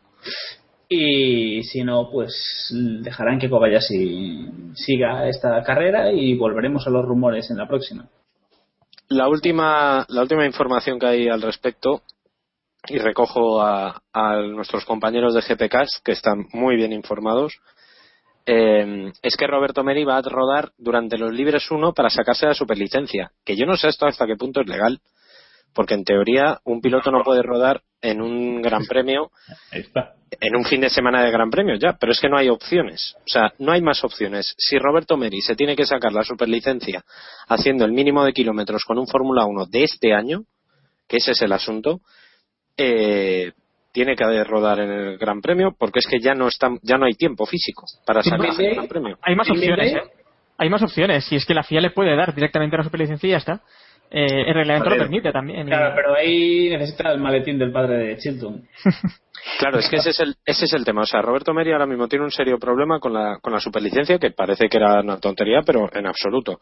[0.97, 7.51] Y si no, pues dejarán que Kobayashi siga esta carrera y volveremos a los rumores
[7.51, 8.09] en la próxima.
[9.09, 12.03] La última, la última información que hay al respecto,
[12.89, 17.61] y recojo a, a nuestros compañeros de GPCast, que están muy bien informados,
[18.47, 22.55] eh, es que Roberto Meri va a rodar durante los libres 1 para sacarse la
[22.55, 23.33] superlicencia.
[23.45, 25.01] Que yo no sé esto hasta qué punto es legal,
[25.75, 29.31] porque en teoría un piloto no puede rodar en un gran premio
[29.73, 30.15] Ahí está.
[30.41, 33.15] en un fin de semana de Gran Premio ya, pero es que no hay opciones.
[33.19, 34.55] O sea, no hay más opciones.
[34.59, 37.05] Si Roberto Meri se tiene que sacar la superlicencia
[37.49, 40.45] haciendo el mínimo de kilómetros con un Fórmula 1 de este año,
[41.09, 42.01] que ese es el asunto,
[42.77, 43.53] eh,
[43.93, 47.07] tiene que rodar en el Gran Premio porque es que ya no está, ya no
[47.07, 49.19] hay tiempo físico para salir del Gran Premio.
[49.23, 49.93] Hay más ¿En opciones?
[49.93, 50.03] ¿eh?
[50.59, 51.25] Hay más opciones.
[51.25, 53.63] Si es que la FIA le puede dar directamente la superlicencia y ya está.
[54.11, 55.03] Eh, el reglamento lo Joder.
[55.09, 55.67] permite también.
[55.67, 58.63] y- Claro, pero ahí necesita el maletín del padre de Chilton.
[59.59, 61.03] Claro, es que ese es el, ese es el tema.
[61.03, 64.19] O sea, Roberto Meri ahora mismo tiene un serio problema con la, con la superlicencia,
[64.19, 66.61] que parece que era una tontería, pero en absoluto.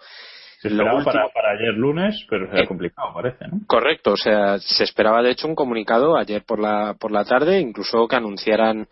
[0.61, 3.61] Se Lo esperaba último- para, para ayer lunes, pero será Eh, complicado, parece, ¿no?
[3.69, 7.61] Correcto, o sea, se esperaba de hecho un comunicado ayer por la, por la tarde,
[7.61, 8.89] incluso que anunciaran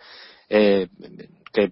[0.49, 0.87] eh,
[1.53, 1.71] que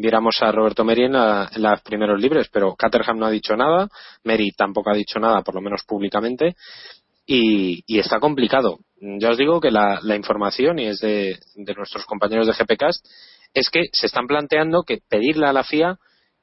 [0.00, 3.56] viéramos a Roberto Meri en, la- en las primeros libres, pero Caterham no ha dicho
[3.56, 3.88] nada,
[4.24, 6.54] Meri tampoco ha dicho nada, por lo menos públicamente,
[7.26, 8.78] y, está complicado.
[9.00, 13.04] Ya os digo que la, la información, y es de, de nuestros compañeros de GPCast,
[13.54, 15.96] es que se están planteando que pedirle a la FIA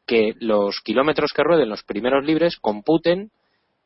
[0.06, 3.32] que los kilómetros que rueden los primeros libres computen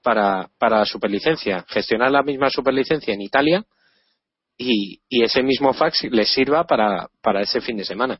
[0.04, 3.64] para, para superlicencia, gestionar la misma superlicencia en Italia
[4.58, 8.20] y, y ese mismo fax les sirva para, para ese fin de semana.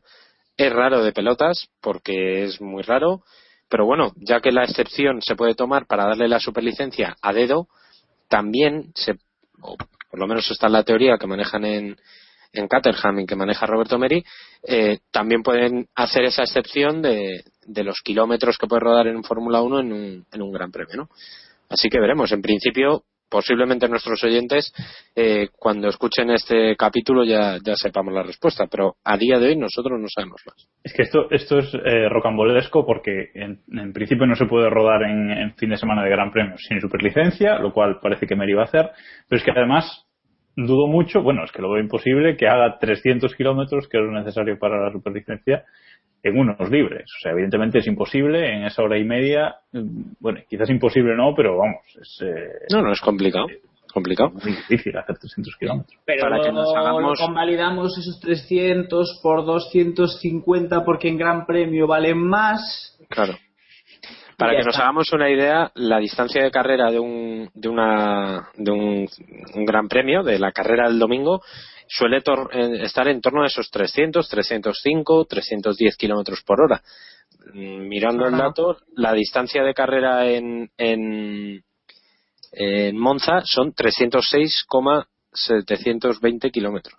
[0.60, 3.22] Es raro de pelotas porque es muy raro,
[3.70, 7.68] pero bueno, ya que la excepción se puede tomar para darle la superlicencia a dedo,
[8.28, 9.14] también se,
[9.62, 11.96] o por lo menos está en la teoría que manejan en,
[12.52, 14.22] en Caterham y que maneja Roberto Meri,
[14.64, 19.62] eh, también pueden hacer esa excepción de, de los kilómetros que puede rodar en Fórmula
[19.62, 21.08] 1 en un, en un gran premio, ¿no?
[21.70, 22.32] Así que veremos.
[22.32, 24.72] En principio, posiblemente nuestros oyentes,
[25.14, 29.98] eh, cuando escuchen este capítulo, ya, sepamos la respuesta, pero a día de hoy nosotros
[29.98, 30.68] no sabemos más.
[30.82, 35.02] Es que esto, esto es eh, rocambolesco porque en, en principio no se puede rodar
[35.02, 38.62] en, fin de semana de Gran Premio sin superlicencia, lo cual parece que Meri va
[38.62, 38.90] a hacer,
[39.28, 40.06] pero es que además
[40.56, 44.12] dudo mucho, bueno, es que lo veo imposible que haga 300 kilómetros, que es lo
[44.12, 45.64] necesario para la superlicencia,
[46.22, 47.10] en unos libres.
[47.18, 49.56] O sea, evidentemente es imposible en esa hora y media,
[50.20, 53.46] bueno, quizás imposible no, pero vamos, es eh, No, no es complicado.
[53.92, 54.30] Complicado.
[54.30, 55.98] muy difícil hacer 300 kilómetros.
[56.04, 61.86] Pero Para que nos luego hagamos- convalidamos esos 300 por 250 porque en Gran Premio
[61.88, 62.96] valen más.
[63.08, 63.34] Claro.
[64.36, 68.70] Para que nos hagamos una idea, la distancia de carrera de un, de una, de
[68.70, 69.08] un,
[69.54, 71.42] un gran premio, de la carrera del domingo,
[71.92, 76.80] suele tor- eh, estar en torno a esos 300, 305, 310 kilómetros por hora.
[77.52, 81.62] Mm, Mirando el dato, la distancia de carrera en, en,
[82.52, 83.72] en Monza son
[85.32, 86.96] 306,720 kilómetros.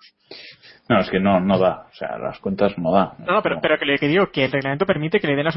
[0.90, 3.16] No, es que no, no da, o sea, las cuentas no da.
[3.20, 5.52] No, no, pero, pero que le digo que el reglamento permite que le den la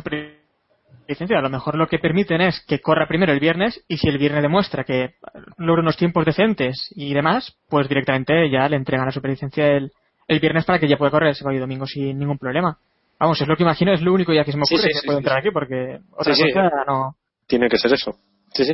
[1.04, 1.38] superlicencia.
[1.38, 4.18] A lo mejor lo que permiten es que corra primero el viernes y si el
[4.18, 5.14] viernes demuestra que
[5.58, 9.92] logra unos tiempos decentes y demás, pues directamente ya le entregan la superlicencia el,
[10.28, 12.78] el viernes para que ya pueda correr el sábado y domingo sin ningún problema.
[13.18, 14.98] Vamos, es lo que imagino, es lo único ya que se me ocurre sí, que
[15.00, 15.48] sí, puedo sí, entrar sí.
[15.48, 16.52] aquí porque otra Sí, sí.
[16.52, 17.14] cosa no.
[17.46, 18.12] Tiene que ser eso.
[18.52, 18.72] Sí, sí.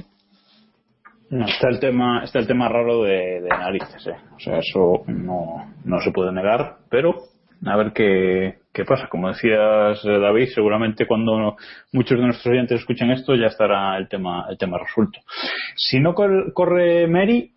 [1.31, 4.17] No, está el tema, está el tema raro de, de narices, ¿eh?
[4.35, 7.15] O sea, eso no, no se puede negar, pero
[7.67, 9.09] a ver qué, qué pasa.
[9.09, 11.57] Como decías, eh, David, seguramente cuando
[11.93, 15.21] muchos de nuestros oyentes escuchen esto ya estará el tema, el tema resuelto.
[15.77, 17.53] Si no cor- corre Mary,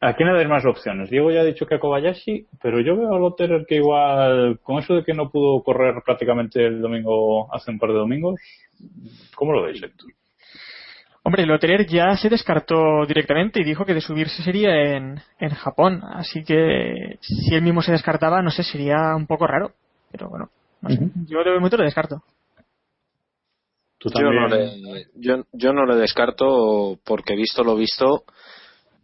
[0.00, 1.10] ¿a quién le dais más opciones?
[1.10, 4.78] Diego ya ha dicho que a Kobayashi, pero yo veo a Lotterer que igual, con
[4.78, 8.40] eso de que no pudo correr prácticamente el domingo, hace un par de domingos,
[9.34, 10.10] ¿cómo lo veis, Héctor?
[11.22, 16.00] Hombre, Loterer ya se descartó directamente y dijo que de subirse sería en Japón.
[16.02, 19.72] Así que si él mismo se descartaba, no sé, sería un poco raro.
[20.10, 20.50] Pero bueno,
[20.82, 21.04] no sé.
[21.04, 21.10] Ujú.
[21.26, 22.22] Yo de momento lo descarto.
[24.00, 28.24] Tú Yo no, le, yo, yo no le descarto porque visto lo visto,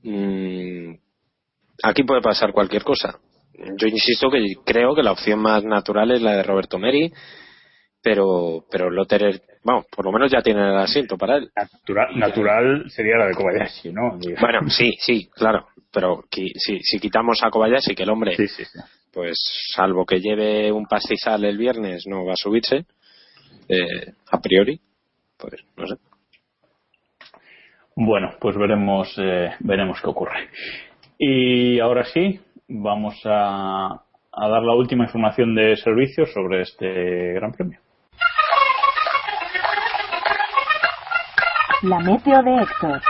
[0.02, 0.94] mm,
[1.82, 3.18] aquí puede pasar cualquier cosa.
[3.52, 7.12] Yo insisto que creo que la opción más natural es la de Roberto Meri,
[8.02, 11.50] pero pero Lotterer, vamos, por lo menos ya tiene el asiento para él.
[11.54, 14.18] Natural, natural sería la de Kobayashi, ¿no?
[14.40, 18.64] Bueno, sí, sí, claro, pero si, si quitamos a Kobayashi, que el hombre, Sí, sí,
[18.64, 18.78] sí.
[19.16, 19.38] Pues
[19.74, 22.84] salvo que lleve un pastizal el viernes, no va a subirse,
[23.66, 24.78] eh, a priori,
[25.38, 25.94] pues no sé.
[27.96, 30.50] Bueno, pues veremos, eh, veremos qué ocurre.
[31.18, 37.52] Y ahora sí, vamos a, a dar la última información de servicio sobre este Gran
[37.52, 37.80] Premio.
[41.84, 43.02] La meteo de Héctor.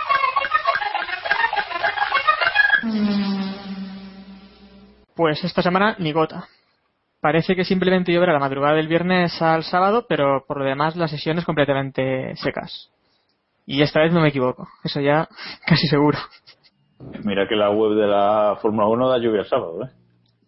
[5.16, 6.46] Pues esta semana ni gota.
[7.22, 11.10] Parece que simplemente lloverá la madrugada del viernes al sábado, pero por lo demás las
[11.10, 12.92] sesiones completamente secas.
[13.64, 15.26] Y esta vez no me equivoco, eso ya
[15.66, 16.18] casi seguro.
[17.24, 19.90] Mira que la web de la Fórmula 1 da lluvia el sábado, ¿eh?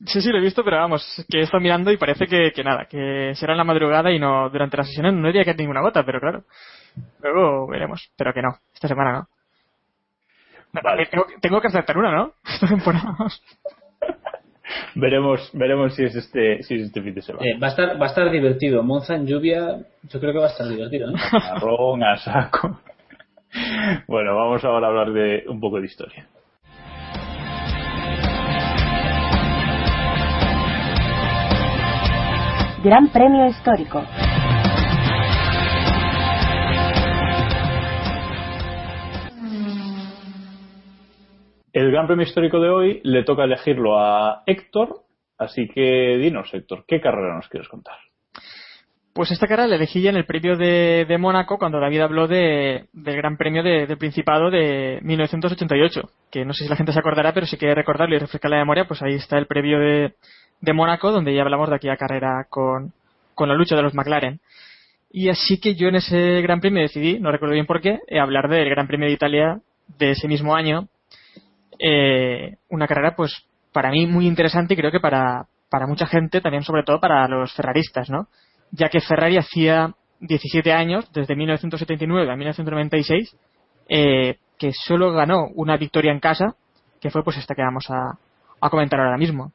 [0.05, 2.63] Sí, sí, lo he visto, pero vamos, que he estado mirando y parece que, que
[2.63, 5.15] nada, que será en la madrugada y no durante las sesiones.
[5.15, 6.45] No diría que hay ninguna gota, pero claro.
[7.21, 9.29] Luego veremos, pero que no, esta semana no.
[10.73, 11.07] No, Vale.
[11.07, 12.35] Tengo, tengo que aceptar una, ¿no?
[12.45, 13.17] Esta temporada.
[14.95, 17.47] veremos, veremos si es este, si es este fin de semana.
[17.47, 18.83] Eh, va, a estar, va a estar divertido.
[18.83, 21.11] Monza en lluvia, yo creo que va a estar divertido.
[21.11, 21.19] ¿no?
[21.33, 22.81] Marrón a saco.
[24.07, 26.27] Bueno, vamos ahora a hablar de un poco de historia.
[32.85, 34.05] Gran Premio Histórico.
[41.99, 45.01] Gran Premio Histórico de hoy le toca elegirlo a Héctor,
[45.37, 47.97] así que dinos, Héctor, ¿qué carrera nos quieres contar?
[49.13, 52.29] Pues esta carrera la elegí ya en el premio de, de Mónaco cuando David habló
[52.29, 56.93] de, del Gran Premio de, del Principado de 1988, que no sé si la gente
[56.93, 59.81] se acordará, pero si quiere recordarlo y refrescar la memoria, pues ahí está el premio
[59.81, 60.15] de,
[60.61, 62.93] de Mónaco, donde ya hablamos de aquella carrera con,
[63.35, 64.39] con la lucha de los McLaren.
[65.11, 68.21] Y así que yo en ese Gran Premio decidí, no recuerdo bien por qué, eh,
[68.21, 69.61] hablar del Gran Premio de Italia
[69.99, 70.87] de ese mismo año.
[71.79, 76.41] Eh, una carrera, pues, para mí muy interesante y creo que para, para mucha gente,
[76.41, 78.29] también sobre todo para los ferraristas, ¿no?
[78.73, 83.37] Ya que Ferrari hacía 17 años, desde 1979 a 1996,
[83.89, 86.55] eh, que solo ganó una victoria en casa,
[87.01, 88.19] que fue pues esta que vamos a,
[88.61, 89.53] a comentar ahora mismo.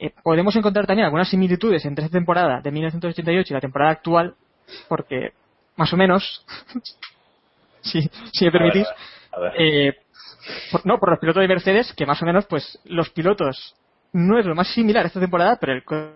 [0.00, 4.34] Eh, podemos encontrar también algunas similitudes entre esta temporada de 1988 y la temporada actual,
[4.88, 5.32] porque
[5.76, 6.44] más o menos,
[7.82, 8.86] si, si me permitís,
[9.32, 9.52] A ver.
[9.58, 9.96] eh,
[10.72, 13.74] por- no, por los pilotos de Mercedes, que más o menos, pues los pilotos
[14.12, 16.12] no es lo más similar esta temporada, pero el co-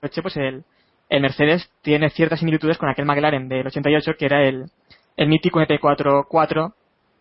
[0.00, 0.64] coche, pues el,
[1.08, 4.66] el Mercedes tiene ciertas similitudes con aquel McLaren del 88, que era el,
[5.16, 6.72] el mítico MP4-4,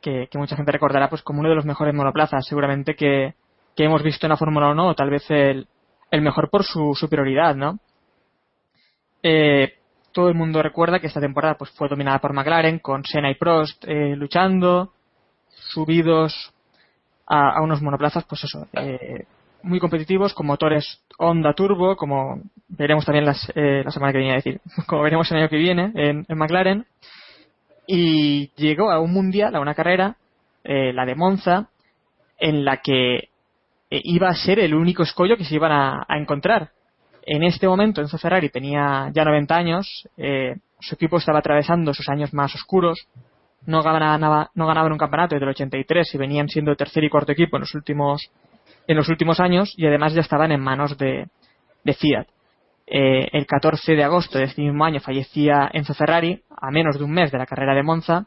[0.02, 3.34] que, que mucha gente recordará pues como uno de los mejores monoplazas, seguramente que,
[3.76, 5.68] que hemos visto en la Fórmula 1, o tal vez el,
[6.12, 7.80] el mejor por su superioridad, ¿no?
[9.22, 9.74] Eh,
[10.14, 13.36] todo el mundo recuerda que esta temporada pues fue dominada por McLaren, con Senna y
[13.36, 14.94] Prost eh, luchando,
[15.70, 16.54] subidos
[17.26, 19.26] a, unos monoplazas, pues eso, eh,
[19.62, 24.36] muy competitivos, con motores Honda Turbo, como veremos también las, eh, la semana que viene,
[24.36, 26.86] decir, como veremos el año que viene en, en McLaren.
[27.88, 30.16] Y llegó a un mundial, a una carrera,
[30.64, 31.70] eh, la de Monza,
[32.38, 36.18] en la que eh, iba a ser el único escollo que se iban a, a
[36.18, 36.72] encontrar.
[37.24, 42.08] En este momento Enzo Ferrari tenía ya 90 años, eh, su equipo estaba atravesando sus
[42.10, 43.08] años más oscuros,
[43.70, 47.32] no ganaba, no ganaban un campeonato desde el 83 y venían siendo tercer y cuarto
[47.32, 48.32] equipo en los últimos
[48.88, 51.28] en los últimos años y además ya estaban en manos de,
[51.84, 52.26] de Fiat.
[52.88, 57.04] Eh, el 14 de agosto de este mismo año fallecía Enzo Ferrari a menos de
[57.04, 58.26] un mes de la carrera de Monza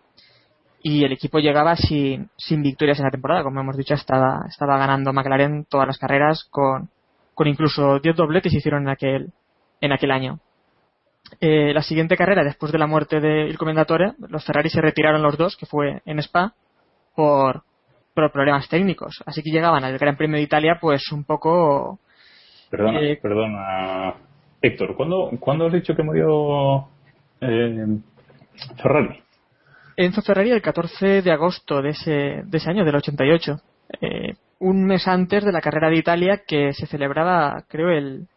[0.80, 3.42] y el equipo llegaba sin, sin victorias en la temporada.
[3.42, 6.90] Como hemos dicho, estaba, estaba ganando McLaren todas las carreras con,
[7.34, 9.32] con incluso 10 dobletes hicieron en aquel,
[9.80, 10.38] en aquel año.
[11.40, 15.36] Eh, la siguiente carrera, después de la muerte del Comendatore, los Ferrari se retiraron los
[15.36, 16.54] dos, que fue en Spa,
[17.14, 17.62] por,
[18.14, 19.22] por problemas técnicos.
[19.26, 21.98] Así que llegaban al Gran Premio de Italia, pues un poco.
[22.70, 24.14] Perdona, Eh, perdona.
[24.60, 26.88] Héctor, ¿cuándo, ¿cuándo has dicho que murió
[27.40, 27.86] eh,
[28.80, 29.20] Ferrari?
[29.96, 33.60] Enzo Ferrari el 14 de agosto de ese, de ese año, del 88.
[34.00, 38.28] Eh, un mes antes de la carrera de Italia que se celebraba, creo, el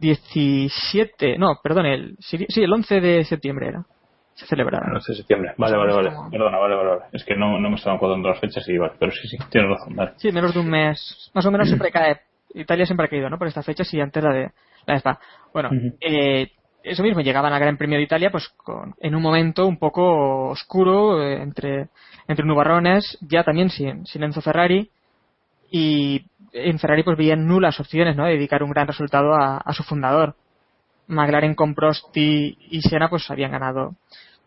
[0.00, 1.38] 17.
[1.38, 3.84] No, perdón, el, sí, el 11 de septiembre era.
[4.34, 4.86] Se celebraba.
[4.92, 5.52] No sé, septiembre.
[5.56, 6.10] Vale, vale, vale.
[6.14, 7.02] Como- Perdona, vale, vale, vale.
[7.12, 9.70] Es que no, no me estaban acordando las fechas y vale, pero sí, sí, tienes
[9.70, 10.12] razón, vale.
[10.16, 11.30] Sí, menos de un mes.
[11.34, 12.20] Más o menos siempre cae.
[12.54, 13.36] Italia siempre ha caído, ¿no?
[13.38, 14.50] Por esta fecha, sí, antes la de
[14.86, 15.18] la de Spa.
[15.52, 16.50] Bueno, eh,
[16.84, 20.48] eso mismo, llegaban al Gran Premio de Italia, pues con, en un momento un poco
[20.50, 21.88] oscuro, eh, entre,
[22.28, 24.88] entre nubarrones, ya también sin, sin Enzo Ferrari.
[25.70, 28.24] Y en Ferrari pues veían nulas opciones, ¿no?
[28.24, 30.34] De dedicar un gran resultado a, a su fundador.
[31.06, 33.96] McLaren con Prost y, y Senna pues habían ganado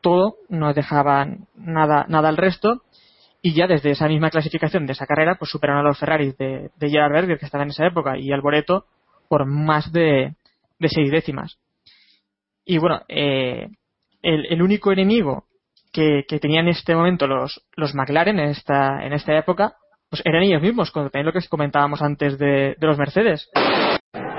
[0.01, 2.83] todo, no dejaban nada, nada al resto
[3.41, 6.69] y ya desde esa misma clasificación de esa carrera pues superaron a los Ferraris de,
[6.75, 8.85] de Gerard Berger que estaba en esa época y Alboreto
[9.27, 10.35] por más de,
[10.79, 11.57] de seis décimas
[12.65, 13.67] y bueno eh,
[14.21, 15.45] el, el único enemigo
[15.91, 19.75] que, que tenían en este momento los, los McLaren en esta, en esta época
[20.11, 23.49] pues eran ellos mismos también lo que comentábamos antes de, de los Mercedes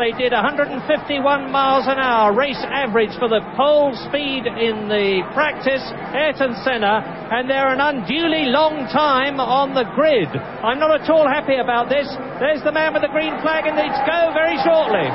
[0.03, 5.85] They did 151 miles an hour race average for the pole speed in the practice,
[6.13, 10.29] Ayrton Senna, and they're an unduly long time on the grid.
[10.29, 12.09] I'm not at all happy about this.
[12.41, 15.07] There's the man with the green flag and it's go very shortly.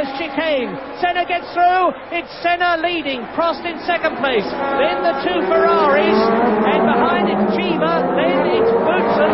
[0.00, 0.72] First chicane.
[1.00, 1.92] Senna gets through.
[2.08, 3.20] It's Senna leading.
[3.36, 4.46] Prost in second place.
[4.80, 6.16] Then the two Ferraris.
[6.72, 8.08] And behind it, Chiva.
[8.16, 9.32] Then it's Boutsen.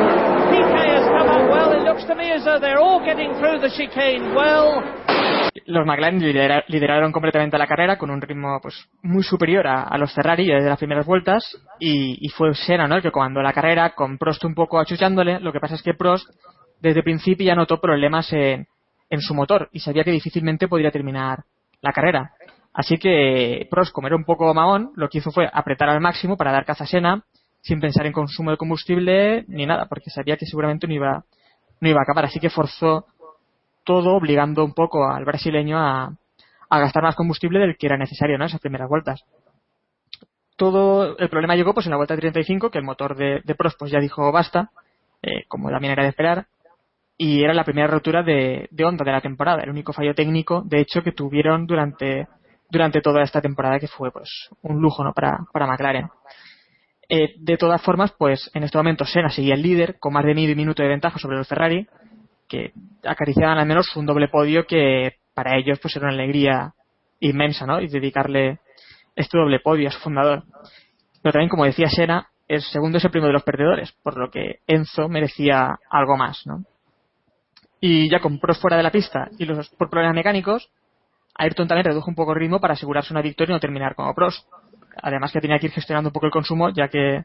[0.50, 1.70] Piquet has come up well.
[1.72, 4.82] It looks to me as though they're all getting through the chicane well.
[5.68, 9.98] los McLaren lidera- lideraron completamente la carrera con un ritmo pues muy superior a, a
[9.98, 11.42] los Ferrari desde las primeras vueltas
[11.80, 12.96] y, y fue Senna ¿no?
[12.96, 15.40] el que comandó la carrera con Prost un poco achuchándole.
[15.40, 16.28] Lo que pasa es que Prost
[16.80, 18.68] desde el principio ya notó problemas en,
[19.10, 21.44] en su motor y sabía que difícilmente podría terminar
[21.80, 22.32] la carrera.
[22.72, 26.36] Así que Prost, como era un poco mahón, lo que hizo fue apretar al máximo
[26.36, 27.24] para dar caza a Senna
[27.62, 31.24] sin pensar en consumo de combustible ni nada, porque sabía que seguramente no iba,
[31.80, 32.26] no iba a acabar.
[32.26, 33.06] Así que forzó
[33.84, 36.12] todo obligando un poco al brasileño a,
[36.68, 38.44] a gastar más combustible del que era necesario ¿no?
[38.44, 39.24] esas primeras vueltas.
[40.56, 43.78] Todo el problema llegó pues en la vuelta 35, que el motor de, de Prost
[43.78, 44.70] pues ya dijo basta,
[45.22, 46.46] eh, como también era de esperar,
[47.18, 50.80] y era la primera rotura de, Honda de la temporada, el único fallo técnico, de
[50.80, 52.28] hecho, que tuvieron durante,
[52.70, 55.12] durante toda esta temporada, que fue pues un lujo ¿no?
[55.12, 56.08] para, para McLaren.
[57.08, 60.34] Eh, de todas formas, pues en este momento Senna seguía el líder, con más de
[60.34, 61.86] medio minuto de ventaja sobre los Ferrari,
[62.48, 62.72] que
[63.04, 66.74] acariciaban al menos un doble podio que para ellos pues era una alegría
[67.20, 67.80] inmensa, ¿no?
[67.80, 68.58] Y dedicarle
[69.14, 70.44] este doble podio a su fundador.
[71.22, 74.30] Pero también, como decía Senna, el segundo es el primero de los perdedores, por lo
[74.30, 76.64] que Enzo merecía algo más, ¿no?
[77.88, 80.68] Y ya con Prost fuera de la pista y los por problemas mecánicos,
[81.36, 84.12] Ayrton también redujo un poco el ritmo para asegurarse una victoria y no terminar como
[84.12, 84.44] Prost.
[85.00, 87.22] Además que tenía que ir gestionando un poco el consumo, ya que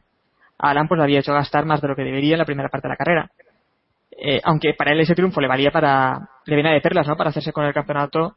[0.58, 2.86] Alan pues le había hecho gastar más de lo que debería en la primera parte
[2.86, 3.30] de la carrera.
[4.12, 7.16] Eh, aunque para él ese triunfo le valía para, le venía de perlas, ¿no?
[7.16, 8.36] Para hacerse con el campeonato,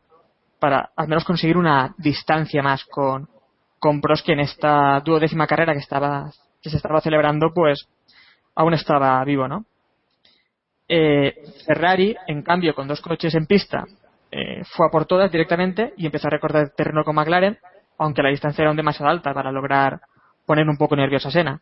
[0.60, 3.30] para al menos conseguir una distancia más con,
[3.78, 6.32] con que en esta duodécima carrera que estaba,
[6.64, 7.88] que se estaba celebrando, pues
[8.56, 9.66] aún estaba vivo, ¿no?
[10.88, 11.34] Eh,
[11.66, 13.86] Ferrari, en cambio, con dos coches en pista,
[14.32, 17.58] eh, fue a por todas directamente y empezó a recortar terreno con McLaren,
[17.98, 20.02] aunque la distancia era aún demasiado alta para lograr
[20.46, 21.62] poner un poco nerviosa a Senna.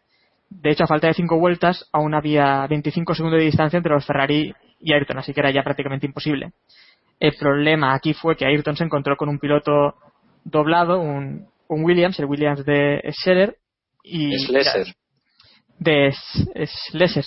[0.49, 4.05] De hecho, a falta de cinco vueltas, aún había 25 segundos de distancia entre los
[4.05, 6.51] Ferrari y Ayrton, así que era ya prácticamente imposible.
[7.19, 9.95] El problema aquí fue que Ayrton se encontró con un piloto
[10.43, 13.55] doblado, un, un Williams, el Williams de Scheller,
[14.03, 14.87] y Schleser.
[15.79, 16.13] de
[16.65, 17.25] Schleser.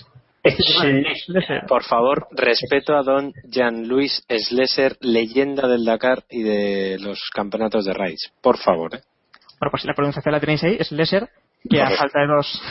[1.68, 7.92] Por favor, respeto a don Jean-Louis Schleser, leyenda del Dakar y de los campeonatos de
[7.92, 8.32] raids.
[8.40, 9.00] Por favor, ¿eh?
[9.58, 11.28] Bueno, pues si la pronunciación la tenéis ahí, es Leser,
[11.70, 12.62] que a falta de dos,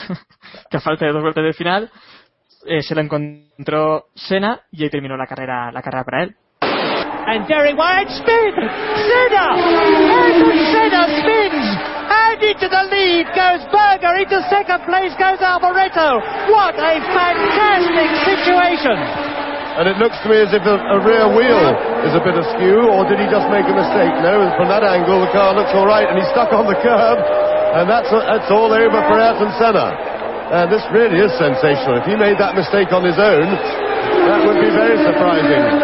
[0.69, 1.91] que a falta de dos vueltas del final,
[2.65, 6.35] eh, se lo encontró Senna y ahí terminó la carrera, la carrera para él.
[7.27, 8.53] And Derry Wyatt spin!
[9.07, 9.55] Senna!
[9.55, 11.94] Ayrton Senna spins!
[12.35, 14.11] Into the lead goes Berger.
[14.19, 16.19] Into second place goes Alboreto.
[16.51, 18.97] What a fantastic situation!
[19.75, 21.63] And it looks to me as if a, a rear wheel
[22.07, 24.11] is a bit askew, or did he just make a mistake?
[24.23, 27.19] No, from that angle the car looks all right, and he's stuck on the curb,
[27.75, 29.91] and that's, that's all over for Ayrton Senna.
[30.55, 31.99] And this really is sensational.
[31.99, 33.51] If he made that mistake on his own,
[34.31, 35.74] that would be very surprising.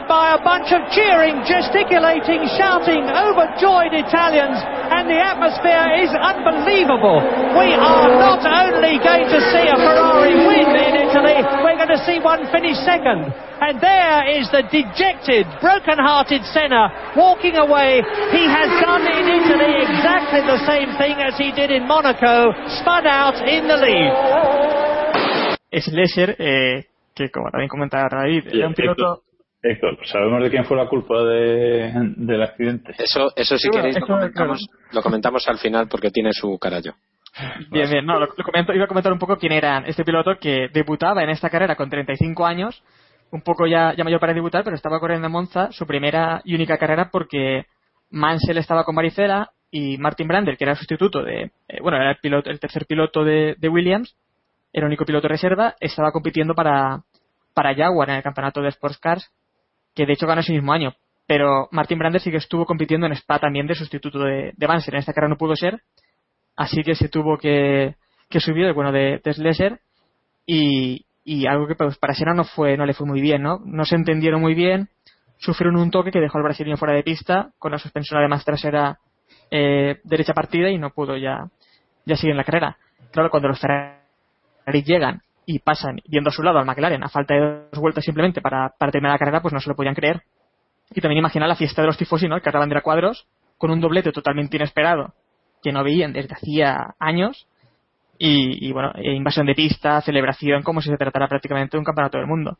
[0.00, 4.56] I am surrounded by a bunch of cheering, gesticulating, shouting, overjoyed Italians,
[4.90, 7.20] and the atmosphere is unbelievable.
[7.56, 12.04] We are not only going to see a Ferrari win in Italy, we're going to
[12.06, 13.32] see one finish second.
[13.60, 18.00] And there is the dejected, broken-hearted Senna walking away.
[18.32, 23.06] He has done in Italy exactly the same thing as he did in Monaco, spun
[23.06, 24.12] out in the lead.
[25.70, 29.29] Es Leser, eh, que como también comentaba David, era un piloto...
[29.62, 32.94] Héctor, ¿sabemos de quién fue la culpa de, del accidente?
[32.98, 36.58] Eso, eso si Sí, bueno, queréis lo comentamos, lo comentamos al final porque tiene su
[36.58, 36.94] carallo.
[37.70, 40.38] Bien, bien, no, lo, lo comento, iba a comentar un poco quién era este piloto
[40.40, 42.82] que debutaba en esta carrera con 35 años,
[43.30, 46.54] un poco ya, ya mayor para debutar, pero estaba corriendo en Monza su primera y
[46.54, 47.66] única carrera porque
[48.10, 52.10] Mansell estaba con Maricela y Martin Brandel, que era el sustituto de, eh, bueno, era
[52.10, 54.16] el, piloto, el tercer piloto de, de Williams,
[54.72, 57.02] era el único piloto de reserva, estaba compitiendo para,
[57.54, 59.30] para Jaguar en el campeonato de Sports Cars,
[60.00, 60.94] que de hecho ganó ese mismo año.
[61.26, 64.94] Pero Martin Brandel sí que estuvo compitiendo en Spa también de sustituto de, de Mansell.
[64.94, 65.82] En esta carrera no pudo ser,
[66.56, 67.96] así que se tuvo que,
[68.30, 69.80] que subir el bueno de, de Schleser
[70.46, 73.60] y, y algo que pues, para Senna no fue no le fue muy bien no
[73.64, 74.88] no se entendieron muy bien.
[75.36, 77.50] Sufrieron un toque que dejó al brasileño fuera de pista.
[77.58, 78.98] Con la suspensión además trasera
[79.50, 81.44] eh, derecha partida y no pudo ya
[82.06, 82.78] ya seguir en la carrera.
[83.12, 85.22] Claro cuando los Ferrari llegan
[85.52, 87.40] y pasan viendo a su lado al McLaren a falta de
[87.72, 90.22] dos vueltas simplemente para, para terminar la carrera pues no se lo podían creer
[90.94, 93.26] y también imaginar la fiesta de los tifosi no el carrera bandera cuadros
[93.58, 95.12] con un doblete totalmente inesperado
[95.62, 97.46] que no veían desde hacía años
[98.22, 101.86] y, y, bueno, eh, invasión de pista, celebración, como si se tratara prácticamente de un
[101.86, 102.58] campeonato del mundo.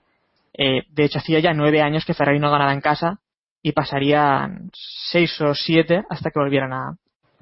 [0.55, 3.19] Eh, de hecho, hacía ya nueve años que Ferrari no ganaba en casa
[3.63, 6.97] y pasarían seis o siete hasta que volvieran a,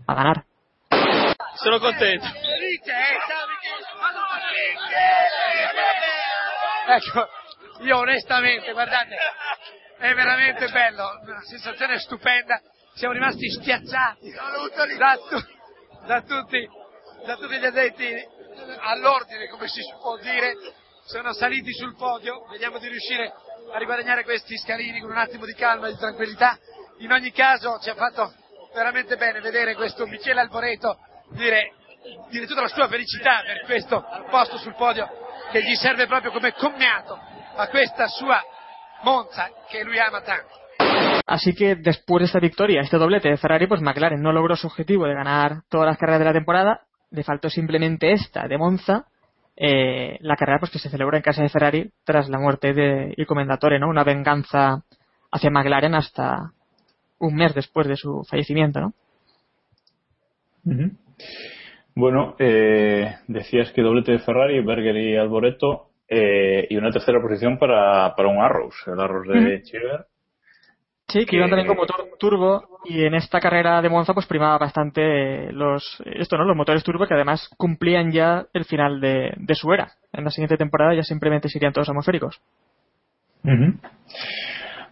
[0.05, 0.45] a ganar.
[1.63, 2.27] Sono contento.
[6.91, 7.29] Ecco,
[7.81, 9.15] io onestamente, guardate,
[9.99, 12.59] è veramente bello, una sensazione stupenda.
[12.95, 14.33] Siamo rimasti schiacciati
[14.97, 16.67] da, tu- da tutti,
[17.27, 18.11] da tutti gli addetti
[18.81, 20.55] all'ordine, come si può dire.
[21.05, 23.35] Sono saliti sul podio, vediamo di riuscire
[23.71, 26.59] a riguadagnare questi scalini con un attimo di calma e di tranquillità.
[27.01, 28.33] In ogni caso ci ha fatto
[28.73, 30.99] veramente bene vedere questo Michele Alboreto
[31.33, 31.75] dire,
[32.31, 35.09] dire tutta la sua felicità per questo posto sul podio
[35.51, 37.19] che gli serve proprio come commiato
[37.57, 38.43] a questa sua
[39.03, 40.57] Monza que lui ama tanto.
[41.27, 44.67] Así que después de esta victoria, este doblete de Ferrari, pues McLaren no logró su
[44.67, 46.81] objetivo de ganar todas las carreras de la temporada,
[47.11, 49.07] le faltó simplemente esta de Monza,
[49.57, 53.13] eh, la carrera pues que se celebra en casa de Ferrari tras la muerte de
[53.17, 53.89] Il Commendatore, ¿no?
[53.89, 54.85] Una venganza
[55.31, 56.53] hacia McLaren hasta
[57.19, 58.95] un mes después de su fallecimiento, ¿no?
[60.65, 60.97] Ujú.
[61.99, 67.59] Bueno, eh, decías que doblete de Ferrari, Berger y Alboreto, eh, y una tercera posición
[67.59, 69.65] para, para un Arrows, el Arrows de Ujú.
[69.65, 70.07] Cheever.
[71.09, 74.59] Sí, que iban también con motor turbo y en esta carrera de Monza pues primaba
[74.59, 79.55] bastante los esto no los motores turbo que además cumplían ya el final de, de
[79.57, 79.91] su era.
[80.13, 82.41] En la siguiente temporada ya simplemente serían todos atmosféricos.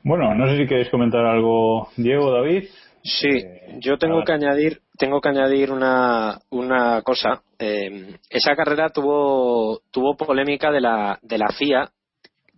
[0.02, 2.64] Bueno, no sé si queréis comentar algo, Diego, David.
[3.06, 3.44] Sí,
[3.78, 7.42] yo tengo que añadir, tengo que añadir una, una cosa.
[7.58, 11.90] Eh, esa carrera tuvo, tuvo polémica de la, de la FIA,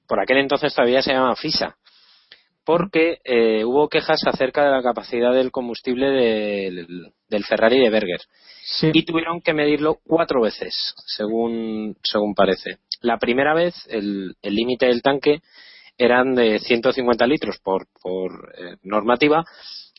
[0.07, 1.77] por aquel entonces todavía se llama FISA,
[2.65, 8.21] porque eh, hubo quejas acerca de la capacidad del combustible del, del Ferrari de Berger.
[8.93, 12.79] Y tuvieron que medirlo cuatro veces, según, según parece.
[13.01, 15.41] La primera vez, el el límite del tanque
[15.99, 19.45] eran de 150 litros por, por eh, normativa.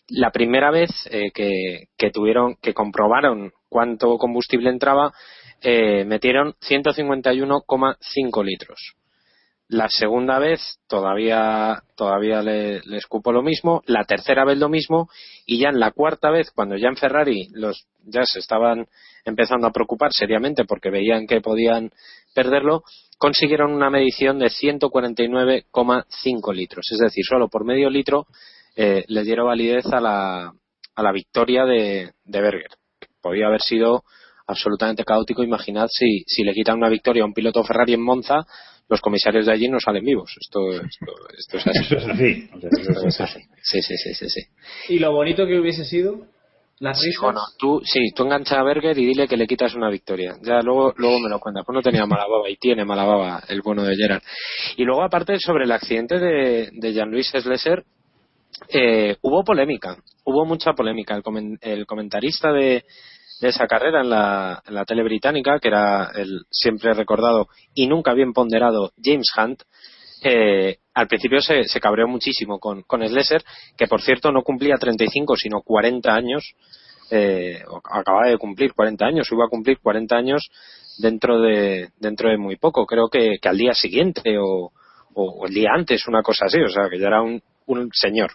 [0.10, 5.14] La primera vez eh, que, que tuvieron, que comprobaron cuánto combustible entraba,
[5.62, 8.96] eh, metieron 151,5 litros.
[9.68, 13.84] La segunda vez todavía, todavía le, les cupo lo mismo.
[13.86, 15.10] La tercera vez lo mismo.
[15.46, 18.88] Y ya en la cuarta vez, cuando ya en Ferrari los ya se estaban
[19.26, 21.92] empezando a preocupar seriamente porque veían que podían
[22.34, 22.84] perderlo,
[23.20, 26.88] consiguieron una medición de 149,5 litros.
[26.92, 28.26] Es decir, solo por medio litro
[28.82, 30.54] eh, les dieron validez a la,
[30.96, 32.72] a la victoria de, de Berger.
[33.22, 34.04] Podía haber sido
[34.48, 35.44] absolutamente caótico.
[35.44, 38.46] Imaginad si, si le quitan una victoria a un piloto Ferrari en Monza,
[38.88, 40.34] los comisarios de allí no salen vivos.
[40.40, 41.06] Esto, esto,
[41.38, 42.50] esto es así.
[42.88, 43.40] Eso es así.
[43.40, 43.48] Es.
[43.64, 44.42] Sí, sí, sí, sí, sí.
[44.94, 46.26] Y lo bonito que hubiese sido
[46.80, 47.22] las risas.
[47.22, 50.38] Bueno, tú, sí, tú engancha a Berger y dile que le quitas una victoria.
[50.42, 51.64] Ya luego, luego me lo cuenta.
[51.66, 54.24] Pues no tenía mala baba y tiene mala baba el bueno de Gerard.
[54.78, 57.84] Y luego, aparte, sobre el accidente de, de Jean-Louis Slesser,
[58.68, 59.98] eh, hubo polémica.
[60.26, 61.16] Hubo mucha polémica.
[61.16, 62.84] El, comen- el comentarista de,
[63.42, 68.92] esa carrera en la, tele británica, que era el siempre recordado y nunca bien ponderado
[69.02, 69.62] James Hunt,
[70.24, 73.42] eh, al principio se, se cabreó muchísimo con, con Slesser,
[73.78, 76.54] que por cierto no cumplía 35 sino 40 años,
[77.12, 80.50] eh, acababa de cumplir 40 años, iba a cumplir 40 años
[80.98, 84.74] dentro de, dentro de muy poco, creo que, que al día siguiente o
[85.48, 88.32] el día antes, una cosa así, o sea que ya era un, un señor.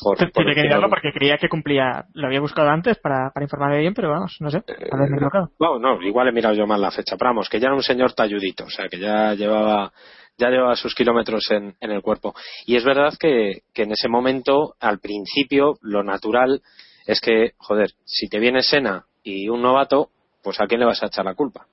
[0.00, 3.44] Por, por Tiene que mirarlo porque creía que cumplía, lo había buscado antes para, para
[3.44, 5.50] informarme bien, pero vamos, no sé, a ver, me he equivocado.
[5.58, 7.82] Bueno, no, igual he mirado yo mal la fecha, pero vamos, que ya era un
[7.82, 9.92] señor talludito, o sea, que ya llevaba,
[10.38, 12.32] ya llevaba sus kilómetros en, en el cuerpo.
[12.64, 16.62] Y es verdad que, que en ese momento, al principio, lo natural
[17.06, 20.10] es que, joder, si te viene Sena y un novato,
[20.44, 21.66] pues a quién le vas a echar la culpa.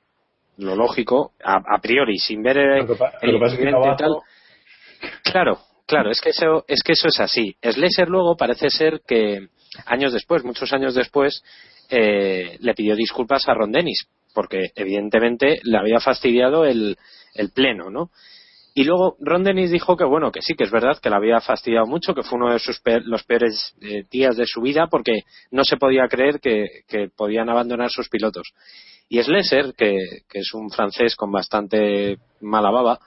[0.57, 3.53] Lo lógico, a, a priori, sin ver el, Lo que pa- el lo que pasa
[3.55, 4.15] es que tal.
[5.23, 5.59] Claro,
[5.89, 7.55] claro, es que eso es que eso es así.
[7.61, 9.49] Slesser luego parece ser que
[9.85, 11.43] años después, muchos años después,
[11.89, 16.97] eh, le pidió disculpas a Ron Dennis, porque evidentemente le había fastidiado el,
[17.33, 18.09] el pleno, ¿no?
[18.75, 21.41] Y luego Ron Dennis dijo que bueno, que sí, que es verdad que le había
[21.41, 24.87] fastidiado mucho, que fue uno de sus pe- los peores eh, días de su vida
[24.87, 28.53] porque no se podía creer que, que podían abandonar sus pilotos.
[29.09, 29.97] Y Slesser, que,
[30.29, 32.99] que es un francés con bastante mala baba,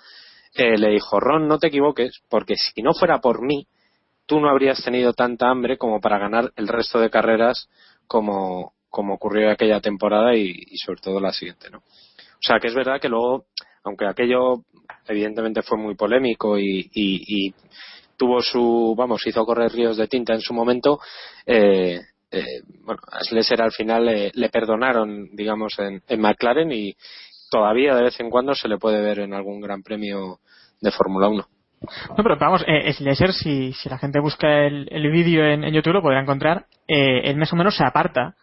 [0.54, 3.66] eh, le dijo, Ron, no te equivoques, porque si no fuera por mí,
[4.26, 7.68] tú no habrías tenido tanta hambre como para ganar el resto de carreras
[8.06, 11.78] como, como ocurrió aquella temporada y, y sobre todo la siguiente, ¿no?
[11.78, 13.46] O sea, que es verdad que luego,
[13.84, 14.64] aunque aquello
[15.06, 17.54] evidentemente fue muy polémico y, y- y
[18.16, 20.98] tuvo su, vamos, hizo correr ríos de tinta en su momento,
[21.46, 22.00] eh,
[22.30, 22.44] eh,
[22.84, 26.94] bueno, a Slesser al final le, perdonaron, digamos, en McLaren y
[27.52, 30.38] todavía de vez en cuando se le puede ver en algún gran premio
[30.80, 31.46] de Fórmula 1.
[32.10, 35.74] No, pero vamos, eh, Slesher, si, si la gente busca el, el vídeo en, en
[35.74, 38.34] YouTube lo podrá encontrar, eh, él más o menos se aparta.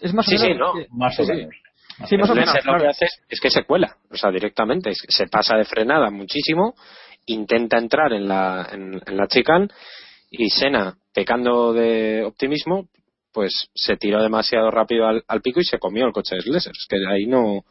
[0.00, 0.72] Es más o Sí, menos...
[0.74, 0.96] sí, no.
[0.96, 1.32] Más o sí.
[1.32, 1.54] menos.
[2.08, 2.80] Sí, más o menos, lo claro.
[2.80, 6.10] que hace es, es que se cuela, o sea, directamente, es- se pasa de frenada
[6.10, 6.74] muchísimo
[7.26, 9.68] intenta entrar en la, en, en la chicane
[10.30, 12.86] y Senna, pecando de optimismo,
[13.38, 16.72] pues se tiró demasiado rápido al, al pico y se comió el coche de Slesser.
[16.72, 17.62] Es que ahí no,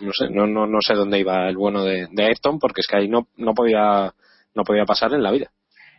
[0.00, 2.88] no sé, no, no, no sé dónde iba el bueno de, de Ayrton porque es
[2.88, 4.12] que ahí no, no podía,
[4.52, 5.52] no podía pasar en la vida.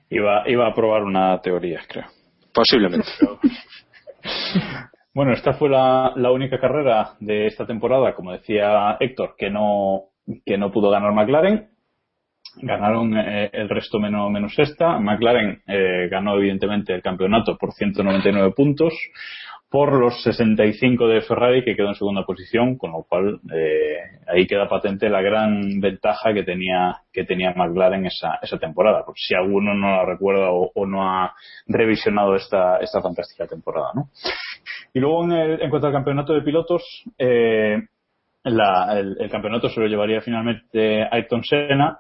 [0.10, 2.08] Iba, iba a probar una teoría, creo.
[2.54, 3.08] Posiblemente.
[5.14, 10.10] Bueno, esta fue la, la única carrera de esta temporada, como decía Héctor, que no,
[10.46, 11.70] que no pudo ganar McLaren.
[12.62, 15.00] Ganaron eh, el resto menos, esta.
[15.00, 18.94] McLaren eh, ganó evidentemente el campeonato por 199 puntos
[19.70, 23.98] por los 65 de Ferrari que quedó en segunda posición, con lo cual eh,
[24.28, 29.18] ahí queda patente la gran ventaja que tenía que tenía McLaren esa, esa temporada, por
[29.18, 31.34] si alguno no la recuerda o, o no ha
[31.68, 34.10] revisionado esta, esta fantástica temporada, ¿no?
[34.94, 37.78] Y luego en, el, en cuanto al campeonato de pilotos, eh,
[38.44, 42.00] la, el, el, campeonato se lo llevaría finalmente Ayrton Senna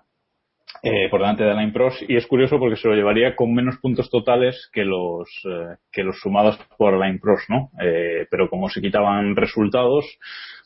[0.83, 3.77] eh, por delante de Alain Prost y es curioso porque se lo llevaría con menos
[3.77, 7.71] puntos totales que los eh, que los sumados por Alain Prost, ¿no?
[7.81, 10.05] Eh, pero como se quitaban resultados,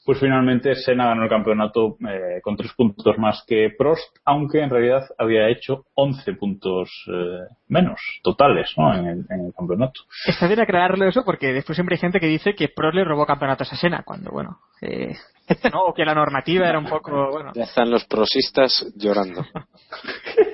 [0.09, 4.71] pues finalmente Senna ganó el campeonato eh, con tres puntos más que Prost, aunque en
[4.71, 8.91] realidad había hecho 11 puntos eh, menos totales ¿no?
[8.95, 10.01] en, el, en el campeonato.
[10.25, 13.27] Está bien aclararlo eso porque después siempre hay gente que dice que Prost le robó
[13.27, 15.13] campeonatos a Senna, cuando bueno, eh,
[15.71, 17.51] no, o que la normativa era un poco, bueno.
[17.53, 19.45] Ya están los prosistas llorando.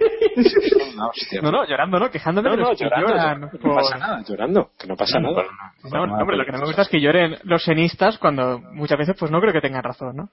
[0.95, 3.41] no, hostia, no, no, llorando, no, quejándome no, de no, los que llorando, lloran.
[3.41, 5.43] no por- pasa nada, llorando, que no pasa nada.
[5.91, 8.97] No, no, hombre, lo que no me gusta es que lloren los senistas cuando muchas
[8.97, 10.29] veces pues no creo que tengan razón, ¿no?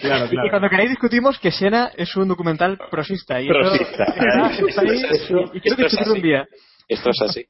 [0.00, 3.40] Claro, Y cuando queráis discutimos que Sena es un documental prosista.
[3.40, 4.04] Y eso Prosista.
[4.68, 5.02] está ahí,
[5.54, 6.20] y quiero discutirlo un así.
[6.22, 6.46] día.
[6.88, 7.44] Esto es así.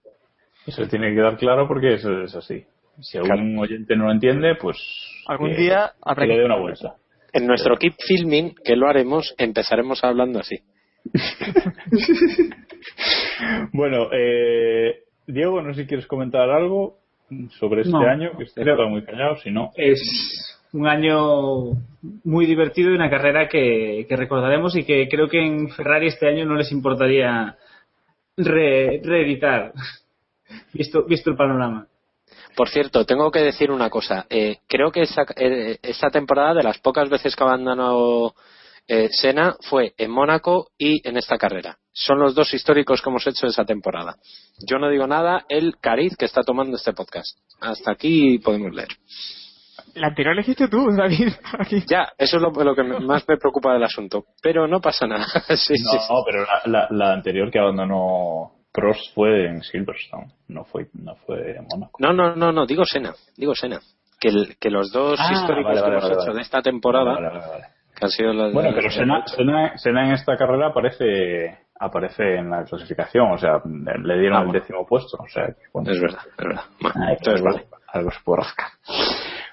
[0.67, 2.65] Eso tiene que quedar claro porque eso es así.
[3.03, 4.79] Si algún oyente no lo entiende, pues
[5.27, 6.95] Algún que- día habrá que le que- dé una vuelta.
[7.35, 10.57] En nuestro keep filming, que lo haremos, empezaremos hablando así.
[13.73, 16.99] Bueno, eh, Diego, no sé si quieres comentar algo
[17.59, 18.07] sobre este No.
[18.07, 19.73] año, que este está muy callado, si no.
[19.77, 20.01] Es
[20.73, 21.73] un año
[22.25, 26.29] muy divertido y una carrera que, que recordaremos y que creo que en Ferrari este
[26.29, 27.57] año no les importaría
[28.37, 29.73] re- reeditar,
[30.73, 31.87] visto, visto el panorama.
[32.55, 34.27] Por cierto, tengo que decir una cosa.
[34.31, 38.35] Eh, creo que esa- eh, esta temporada, de las pocas veces que abandonó
[38.89, 41.77] eh, Senna, fue en Mónaco y en esta carrera.
[41.93, 44.17] Son los dos históricos que hemos hecho esa temporada.
[44.67, 47.39] Yo no digo nada, el cariz que está tomando este podcast.
[47.61, 48.89] Hasta aquí podemos leer.
[49.95, 51.33] La anterior la hiciste tú, David.
[51.59, 51.83] Aquí.
[51.89, 54.27] Ya, eso es lo, lo que me- más me preocupa del asunto.
[54.43, 55.27] Pero no pasa nada.
[55.57, 56.13] Sí, no, sí, sí.
[56.13, 61.15] no, pero la, la- la anterior que abandonó Prost fue en Silverstone, no fue, no
[61.17, 61.99] fue en Mónaco.
[61.99, 63.81] No, no, no, no, digo Sena, digo Sena.
[64.21, 66.35] Que, el- que los dos Ah, históricos vale, que vale, hemos vale, hecho vale.
[66.37, 67.65] de esta temporada, Vale, vale, vale.
[67.99, 72.49] Que han sido las Bueno, pero Senna, Senna- Senna en esta carrera aparece aparece en
[72.51, 76.01] la clasificación, o sea, le dieron Ah, el décimo puesto, o sea, que, bueno, Es
[76.01, 76.63] verdad, es verdad.
[76.81, 77.67] Bueno, Ay, entonces algo, vale.
[77.89, 78.67] algo se puede rascar.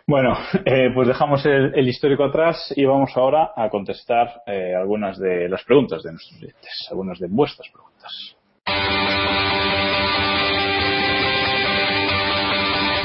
[0.08, 0.34] Bueno,
[0.66, 5.50] eh, pues dejamos el, el histórico atrás y vamos ahora a contestar eh, algunas de
[5.50, 8.38] las preguntas de nuestros oyentes, algunas de vuestras preguntas.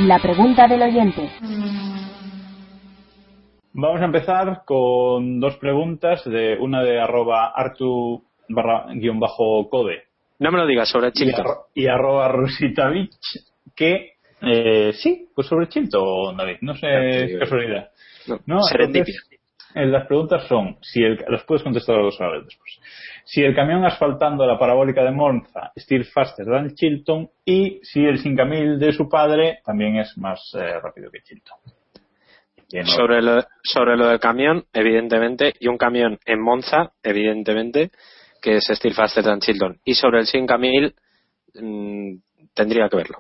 [0.07, 1.29] La pregunta del oyente.
[3.81, 10.03] Vamos a empezar con dos preguntas, de una de arroba artu barra guion bajo code
[10.41, 11.45] No me lo digas sobre y, Chilton.
[11.45, 13.15] arro- y arroba rusitavich
[13.77, 17.91] que eh, sí, pues sobre Chilton, David, no sé, te es casualidad.
[18.27, 19.15] No, No, serendipia.
[19.15, 19.41] entonces,
[19.75, 22.81] eh, las preguntas son, si el, las puedes contestar a dos a la vez después.
[23.25, 28.05] Si el camión asfaltando la parabólica de Monza es still faster than Chilton y si
[28.05, 31.59] el 5000 de su padre también es más eh, rápido que Chilton.
[32.85, 37.91] Sobre lo, sobre lo del camión, evidentemente, y un camión en Monza, evidentemente,
[38.43, 39.79] que es Steel Faster than Chilton.
[39.85, 40.95] Y sobre el 5000,
[41.55, 42.13] mm,
[42.55, 43.19] tendría que verlo.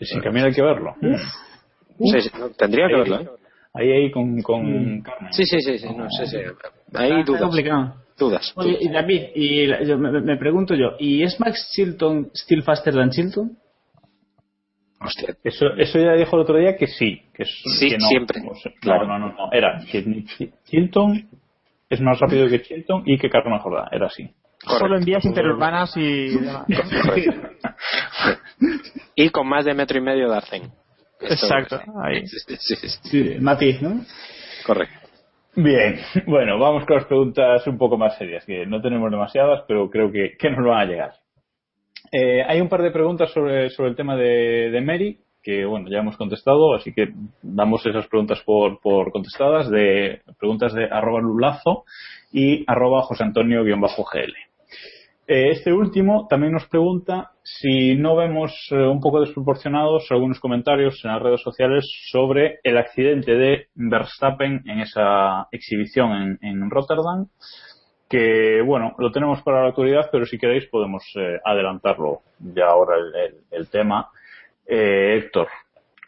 [0.00, 0.94] El 5000 hay que verlo.
[1.98, 3.28] Sí, sí, no, tendría que Ahí- verlo, ¿eh?
[3.76, 5.32] Ahí, ahí con, con Carmen.
[5.32, 6.36] Sí, sí, sí, sí, no, sí, sí.
[6.94, 7.42] Hay Está dudas.
[7.42, 7.94] complicado.
[8.16, 8.52] Dudas.
[8.56, 12.62] Oye, y David, y la- yo me, me pregunto yo, ¿y es Max Chilton still
[12.62, 13.58] faster than Chilton?
[15.04, 15.34] Hostia.
[15.44, 17.22] Eso, eso ya dijo el otro día que sí.
[17.34, 18.06] Que, es- Sí, que no.
[18.08, 18.40] siempre.
[18.48, 19.06] O sea, Claro.
[19.06, 19.52] No, no, no, no.
[19.52, 21.28] Era que Ch- Chilton
[21.90, 23.88] es más rápido que Chilton y que Carmen Jordá.
[23.92, 24.28] Era así.
[24.66, 26.64] Solo en vías interurbanas y demás.
[29.14, 30.62] Y con más de metro y medio de arcén.
[31.20, 32.26] Exacto, ahí.
[32.26, 32.88] Sí, sí, sí, sí.
[33.10, 34.00] Sí, matiz, ¿no?
[34.66, 34.94] Correcto.
[35.56, 39.88] Bien, bueno, vamos con las preguntas un poco más serias, que no tenemos demasiadas, pero
[39.88, 41.12] creo que, que nos van a llegar.
[42.16, 45.18] Eh, hay un par de preguntas sobre, sobre el tema de, de Mary.
[45.42, 47.08] que bueno, ya hemos contestado, así que
[47.42, 51.82] damos esas preguntas por, por contestadas de preguntas de arroba lulazo
[52.32, 54.32] y arroba José Antonio-gl.
[55.26, 61.00] Eh, este último también nos pregunta si no vemos eh, un poco desproporcionados algunos comentarios
[61.02, 67.26] en las redes sociales sobre el accidente de Verstappen en esa exhibición en, en Rotterdam,
[68.14, 72.96] que bueno, lo tenemos para la actualidad, pero si queréis podemos eh, adelantarlo ya ahora
[72.96, 74.08] el, el- el tema.
[74.66, 75.48] Eh, Héctor,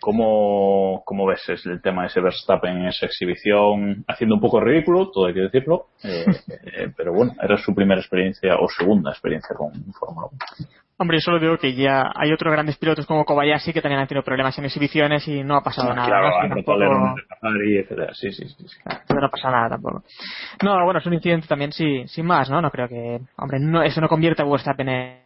[0.00, 4.04] ¿cómo, ¿cómo ves es el tema de ese Verstappen en esa exhibición?
[4.08, 6.24] Haciendo un poco ridículo, todo hay que decirlo, eh,
[6.76, 10.38] eh, pero bueno, era su primera experiencia o segunda experiencia con Fórmula 1.
[10.98, 14.06] Hombre, yo solo digo que ya hay otros grandes pilotos como Kobayashi que también han
[14.08, 16.08] tenido problemas en exhibiciones y no ha pasado nada.
[16.08, 16.48] Claro, ¿no?
[16.54, 18.14] Tampoco- Ferrari, etcétera.
[18.14, 18.66] Sí, sí, sí.
[18.66, 18.76] sí.
[19.06, 20.04] Pero no pasa nada tampoco.
[20.62, 22.62] No, bueno, es un incidente también sí, sin más, ¿no?
[22.62, 25.20] No creo que, hombre, no, eso no convierte a Verstappen en,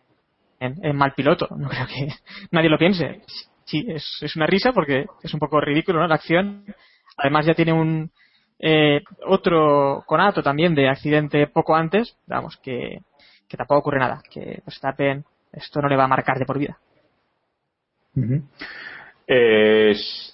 [0.59, 1.47] en, en mal piloto.
[1.57, 2.09] No creo que
[2.51, 3.21] nadie lo piense.
[3.65, 6.09] Sí, es, una risa porque es un poco ridículo, ¿no?
[6.09, 6.65] La acción.
[7.17, 8.11] Además ya tiene un
[8.59, 13.01] eh, otro conato también de accidente poco antes, vamos, que,
[13.57, 14.23] tampoco ocurre nada.
[14.31, 16.79] Que Verstappen esto no le va a marcar de por vida.
[19.27, 20.27] Es-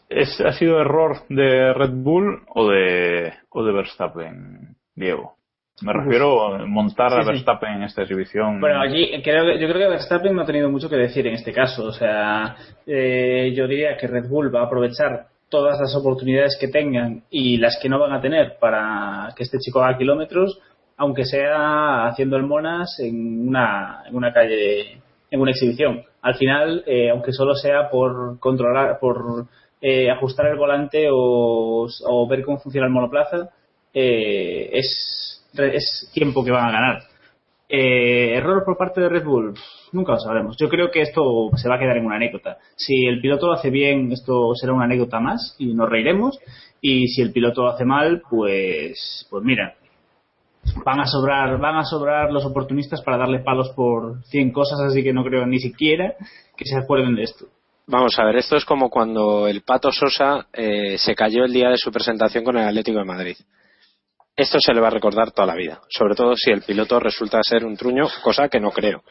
[0.45, 5.37] ¿Ha sido error de Red Bull o de, o de Verstappen, Diego?
[5.83, 7.29] Me refiero a montar a sí.
[7.29, 8.61] Verstappen en esta exhibición.
[8.61, 11.53] Bueno, aquí creo yo creo que Verstappen no ha tenido mucho que decir en este
[11.53, 11.85] caso.
[11.85, 12.57] O sea,
[12.87, 17.59] eh, yo diría que Red Bull va a aprovechar todas las oportunidades que tengan y
[17.59, 20.61] las que no van a tener para que este chico haga kilómetros,
[20.97, 25.01] aunque sea haciendo el monas en una, en una calle,
[25.31, 26.05] en una exhibición.
[26.23, 29.47] Al final, eh, aunque solo sea por controlar, por
[29.81, 33.51] eh, ajustar el volante o, o ver cómo funciona el monoplaza,
[33.99, 37.03] eh, es, es tiempo que van a ganar.
[37.69, 39.55] Eh, error por parte de Red Bull,
[39.93, 40.57] nunca lo sabremos.
[40.57, 42.59] Yo creo que esto se va a quedar en una anécdota.
[42.77, 46.39] Si el piloto lo hace bien, esto será una anécdota más y nos reiremos.
[46.81, 49.75] Y si el piloto lo hace mal, pues, pues mira,
[50.85, 55.03] van a sobrar, van a sobrar los oportunistas para darle palos por 100 cosas, así
[55.03, 56.15] que no creo ni siquiera
[56.57, 57.47] que se acuerden de esto.
[57.89, 61.71] Vamos a ver, esto es como cuando el Pato Sosa eh, se cayó el día
[61.71, 63.37] de su presentación con el Atlético de Madrid.
[64.37, 67.43] Esto se le va a recordar toda la vida, sobre todo si el piloto resulta
[67.43, 69.03] ser un truño, cosa que no creo.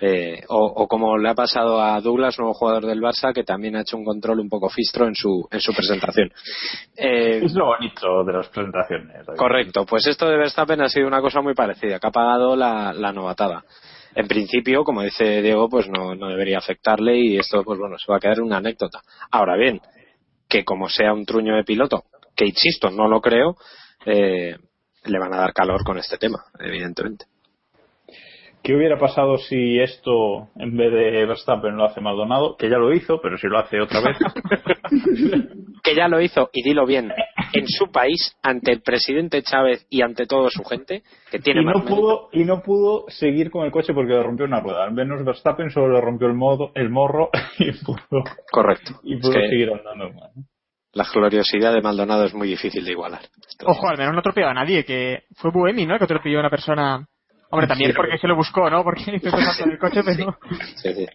[0.00, 3.76] Eh, o, o como le ha pasado a Douglas, nuevo jugador del Barça, que también
[3.76, 6.30] ha hecho un control un poco fistro en su, en su presentación.
[6.96, 9.26] Eh, Es lo bonito de las presentaciones.
[9.36, 12.94] Correcto, pues esto de Verstappen ha sido una cosa muy parecida, que ha pagado la,
[12.94, 13.62] la novatada.
[14.14, 18.10] En principio, como dice Diego, pues no, no debería afectarle y esto, pues bueno, se
[18.10, 19.00] va a quedar una anécdota.
[19.30, 19.80] Ahora bien,
[20.48, 22.04] que como sea un truño de piloto,
[22.34, 23.56] que insisto, no lo creo,
[24.06, 24.56] eh,
[25.04, 27.26] le van a dar calor con este tema, evidentemente.
[28.62, 32.56] ¿Qué hubiera pasado si esto, en vez de Verstappen, lo hace Maldonado?
[32.56, 34.18] Que ya lo hizo, pero si lo hace otra vez.
[35.84, 37.12] Que ya lo hizo, y dilo bien,
[37.52, 41.64] en su país, ante el presidente Chávez y ante toda su gente, que tiene y,
[41.64, 41.94] no mérito.
[41.94, 44.82] pudo, y no pudo seguir con el coche porque le rompió una rueda.
[44.82, 47.30] Al menos Verstappen solo le rompió el, modo, el morro
[47.60, 48.98] y pudo, Correcto.
[49.04, 50.10] y Es pudo que seguir andando.
[50.96, 53.20] La gloriosidad de Maldonado es muy difícil de igualar.
[53.66, 55.98] Ojo, al menos no atropelló a nadie, que fue Buemi, ¿no?
[55.98, 57.06] Que atropelló a una persona.
[57.50, 58.82] Hombre, también Sí, porque se lo buscó, ¿no?
[58.82, 60.38] Porque intentó saltar el coche, pero.
[60.76, 61.06] Sí, sí.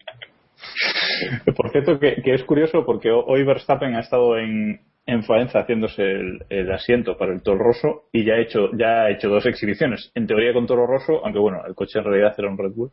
[1.56, 6.02] Por cierto, que, que es curioso porque hoy Verstappen ha estado en, en Faenza haciéndose
[6.02, 9.46] el, el asiento para el Toro Rosso y ya ha, hecho, ya ha hecho dos
[9.46, 10.12] exhibiciones.
[10.14, 12.92] En teoría con Toro Rosso, aunque bueno, el coche en realidad era un Red Bull,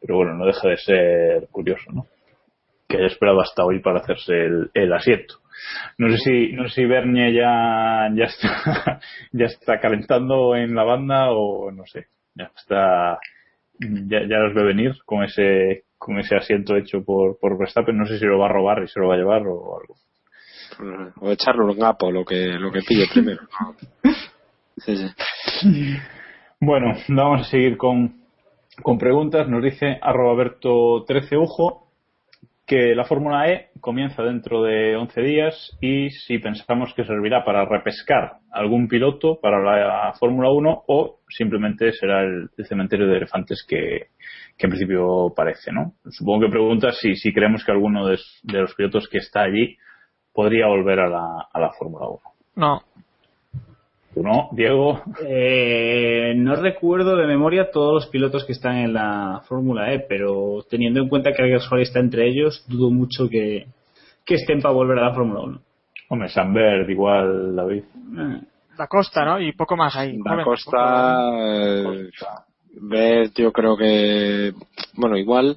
[0.00, 2.06] pero bueno, no deja de ser curioso, ¿no?
[2.88, 5.39] Que haya esperado hasta hoy para hacerse el, el asiento.
[5.98, 9.00] No sé si, no sé si Bernie ya, ya está,
[9.32, 12.06] ya está calentando en la banda o no sé.
[12.34, 13.18] Ya está,
[13.78, 17.96] ya, ya los ve venir con ese, con ese asiento hecho por, por Verstappen.
[17.96, 19.96] No sé si lo va a robar y se lo va a llevar o algo.
[21.20, 23.42] O echarlo en gapo, lo que, lo que pille primero.
[24.78, 25.96] Sí, sí.
[26.60, 28.22] Bueno, vamos a seguir con,
[28.82, 29.48] con preguntas.
[29.48, 31.89] Nos dice arroba Berto 13 Ujo
[32.70, 37.64] que la Fórmula E comienza dentro de 11 días y si pensamos que servirá para
[37.64, 44.10] repescar algún piloto para la Fórmula 1 o simplemente será el, cementerio de elefantes que,
[44.56, 45.94] en principio parece, ¿no?
[46.10, 49.76] Supongo que pregunta si, si creemos que alguno de, de los pilotos que está allí
[50.32, 52.20] podría volver a la, a la Fórmula 1.
[52.54, 52.82] No.
[54.12, 55.02] ¿Tú no, Diego?
[55.24, 60.64] Eh, no recuerdo de memoria todos los pilotos que están en la Fórmula E, pero
[60.68, 63.66] teniendo en cuenta que Alguer Suárez está entre ellos, dudo mucho que,
[64.24, 65.60] que estén para volver a la Fórmula 1.
[66.08, 67.84] Hombre, Sambert igual, David.
[68.76, 69.40] Da Costa, ¿no?
[69.40, 70.18] Y poco más ahí.
[70.24, 72.10] Da Joven, Costa, eh,
[72.72, 74.52] Bert, yo creo que,
[74.94, 75.56] bueno, igual,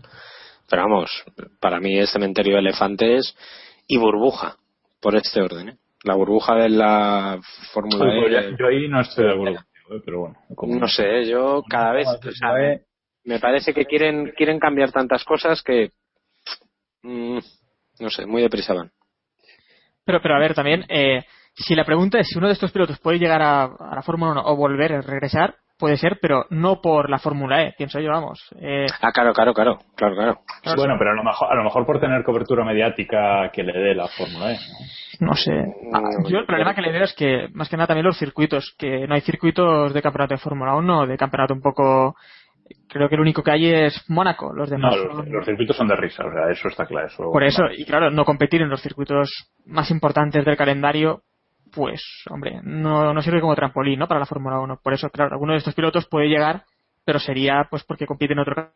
[0.69, 1.23] pero vamos,
[1.59, 3.35] para mí es cementerio de elefantes
[3.87, 4.57] y burbuja,
[5.01, 5.69] por este orden.
[5.69, 5.77] ¿eh?
[6.03, 7.39] La burbuja de la
[7.73, 8.31] Fórmula Pues E.
[8.51, 10.01] ya- yo ahí no estoy de acuerdo ¿eh?
[10.05, 10.35] pero bueno.
[10.55, 12.07] como- No sé, yo cada vez.
[12.07, 12.81] o sea, me,
[13.25, 15.91] me parece que quieren quieren cambiar tantas cosas que.
[17.03, 17.37] mm,
[17.99, 18.91] no sé, muy deprisa van.
[20.05, 21.23] Pero, pero a ver, también, eh,
[21.55, 24.31] si la pregunta es si uno de estos pilotos puede llegar a, a la Fórmula
[24.31, 28.09] 1 o volver a regresar, puede ser, pero no por la Fórmula E, pienso yo,
[28.11, 28.39] vamos.
[28.59, 30.39] Eh, Ah, claro, claro, claro, claro, claro.
[30.77, 33.95] Bueno, pero a lo mejor, a lo mejor por tener cobertura mediática que le dé
[33.95, 34.57] la Fórmula E.
[35.19, 35.27] ¿no?
[35.27, 35.51] no sé.
[35.93, 38.75] Ah, yo el problema que le veo es que, más que nada, también los circuitos,
[38.77, 42.15] que no hay circuitos de campeonato de Fórmula 1, de campeonato un poco.
[42.87, 44.95] Creo que el único que hay es Mónaco, los No, demás.
[44.95, 47.07] los, son- los circuitos son de risa, o sea, eso está claro.
[47.07, 51.21] Eso, Por eso, y claro, no competir en los circuitos más importantes del calendario,
[51.73, 54.07] pues, hombre, no, no sirve como trampolín, ¿no?
[54.07, 54.79] Para la Fórmula 1.
[54.81, 56.63] Por eso, claro, alguno de estos pilotos puede llegar,
[57.05, 58.71] pero sería, pues, porque compiten en otro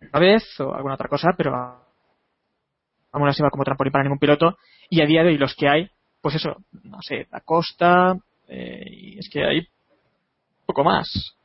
[0.00, 4.58] una vez o alguna otra cosa, pero aún no sirve como trampolín para ningún piloto.
[4.90, 8.16] Y a día de hoy los que hay, pues eso, no sé, Da Costa,
[8.48, 9.66] eh, y es que hay
[10.66, 11.36] poco más.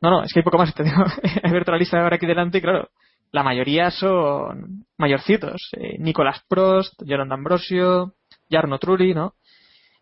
[0.00, 0.74] No, no, es que hay poco más.
[0.74, 1.04] Te digo,
[1.42, 2.88] he abierto la lista ahora aquí delante y claro,
[3.32, 5.70] la mayoría son mayorcitos.
[5.76, 8.14] Eh, Nicolás Prost, Jerome D'Ambrosio,
[8.50, 9.34] Jarno Trulli, ¿no?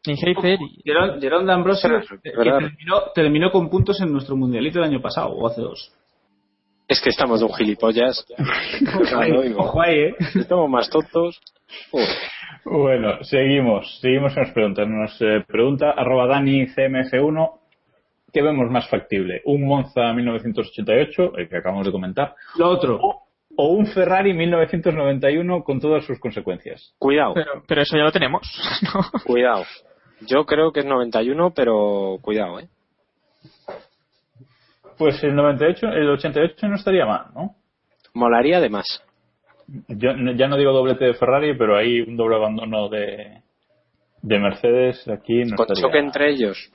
[0.06, 0.82] Heidfeld y...
[0.84, 1.90] Jerón D'Ambrosio
[2.22, 2.60] que ¿verdad?
[2.60, 5.92] terminó, terminó con puntos en nuestro mundialito del año pasado, o hace dos.
[6.86, 8.24] Es que estamos de un gilipollas.
[9.56, 10.14] Ojo ahí, ¿eh?
[10.34, 11.38] Estamos más tontos.
[11.92, 12.08] Uf.
[12.64, 14.88] Bueno, seguimos, seguimos con las preguntas.
[14.88, 17.50] Nos eh, pregunta arroba Dani CMF1
[18.32, 19.42] ¿qué vemos más factible?
[19.44, 22.34] ¿Un Monza 1988, el que acabamos de comentar?
[22.56, 22.98] Lo otro.
[23.00, 23.22] O,
[23.56, 26.94] o un Ferrari 1991 con todas sus consecuencias?
[26.98, 28.42] Cuidado, Pero, pero eso ya lo tenemos,
[28.94, 29.00] ¿no?
[29.24, 29.64] cuidado.
[30.20, 32.68] Yo creo que es 91, pero cuidado, ¿eh?
[34.96, 37.54] Pues el 98, el 88 no estaría mal, ¿no?
[38.14, 38.84] Molaría además.
[39.86, 43.42] Yo ya no digo doblete de Ferrari, pero hay un doble abandono de,
[44.22, 45.44] de Mercedes aquí.
[45.44, 46.72] No Con estaría choque entre ellos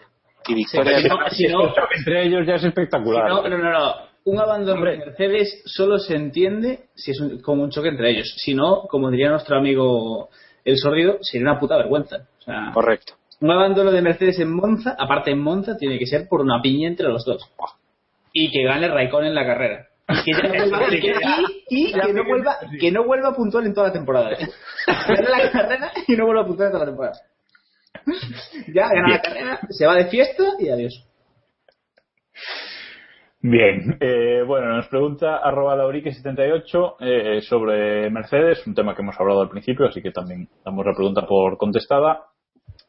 [0.47, 3.27] y victoria Si no- si no- entre ellos ya es si espectacular.
[3.29, 3.93] no, no, no, no.
[4.25, 8.33] Un abandono de Mercedes solo se entiende si es un- como un choque entre ellos.
[8.37, 10.29] Si no, como diría nuestro amigo
[10.63, 12.27] el sordido, sería una puta vergüenza.
[12.39, 13.13] O sea, Correcto.
[13.41, 16.87] un abandono de Mercedes en Monza, aparte en Monza, tiene que ser por una piña
[16.87, 17.43] entre los dos.
[18.31, 19.87] Y que gane Raikkonen en la carrera.
[20.09, 21.13] Y que, ya no vuelva, y que-
[21.69, 24.29] y- y que no vuelva, que no vuelva a puntuar en toda la temporada.
[24.87, 27.19] Gana la carrera y no vuelva a puntuar en toda la temporada.
[28.73, 31.07] Ya, gana la carrera, se va de fiesta y adiós.
[33.45, 39.41] Bien, eh, bueno, nos pregunta arroba laurique78 eh, sobre Mercedes, un tema que hemos hablado
[39.41, 42.27] al principio, así que también damos la pregunta por contestada.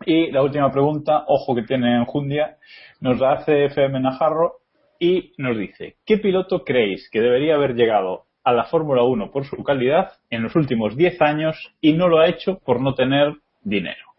[0.06, 2.58] Y la última pregunta, ojo que tiene enjundia,
[3.00, 4.60] nos la hace FM Najarro
[5.00, 9.44] y nos dice, ¿qué piloto creéis que debería haber llegado a la Fórmula 1 por
[9.46, 13.34] su calidad en los últimos 10 años y no lo ha hecho por no tener
[13.62, 14.13] dinero?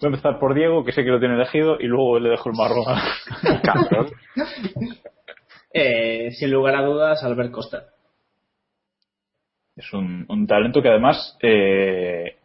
[0.00, 2.48] Voy a empezar por Diego, que sé que lo tiene elegido, y luego le dejo
[2.50, 4.08] el marrón a- Cabrón.
[5.72, 7.84] Eh, sin lugar a dudas, Albert Costa.
[9.76, 12.36] Es un, un talento que además eh,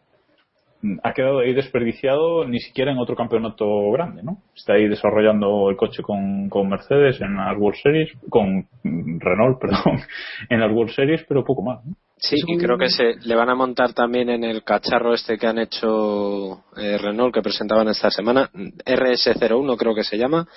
[1.04, 4.42] ha quedado ahí desperdiciado ni siquiera en otro campeonato grande, ¿no?
[4.56, 10.02] Está ahí desarrollando el coche con, con Mercedes en las World Series, con Renault, perdón,
[10.50, 11.86] en las World Series, pero poco más.
[11.86, 11.96] ¿no?
[12.18, 15.48] Sí, y creo que se le van a montar también en el cacharro este que
[15.48, 20.48] han hecho eh, Renault que presentaban esta semana, RS01 creo que se llama,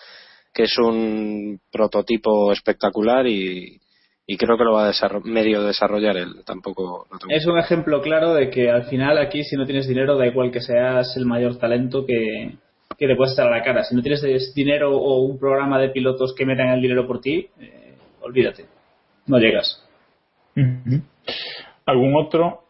[0.55, 3.81] que es un prototipo espectacular y,
[4.31, 6.45] y creo que lo va a desarro- medio desarrollar él.
[6.45, 9.89] Tampoco no tengo- Es un ejemplo claro de que al final aquí si no tienes
[9.89, 12.53] dinero da igual que seas el mayor talento que,
[12.99, 13.85] que te puedes echar a la cara.
[13.85, 17.49] Si no tienes dinero o un programa de pilotos que metan el dinero por ti,
[17.59, 18.67] eh, olvídate.
[19.27, 19.83] No llegas.
[21.87, 22.65] ¿Algún otro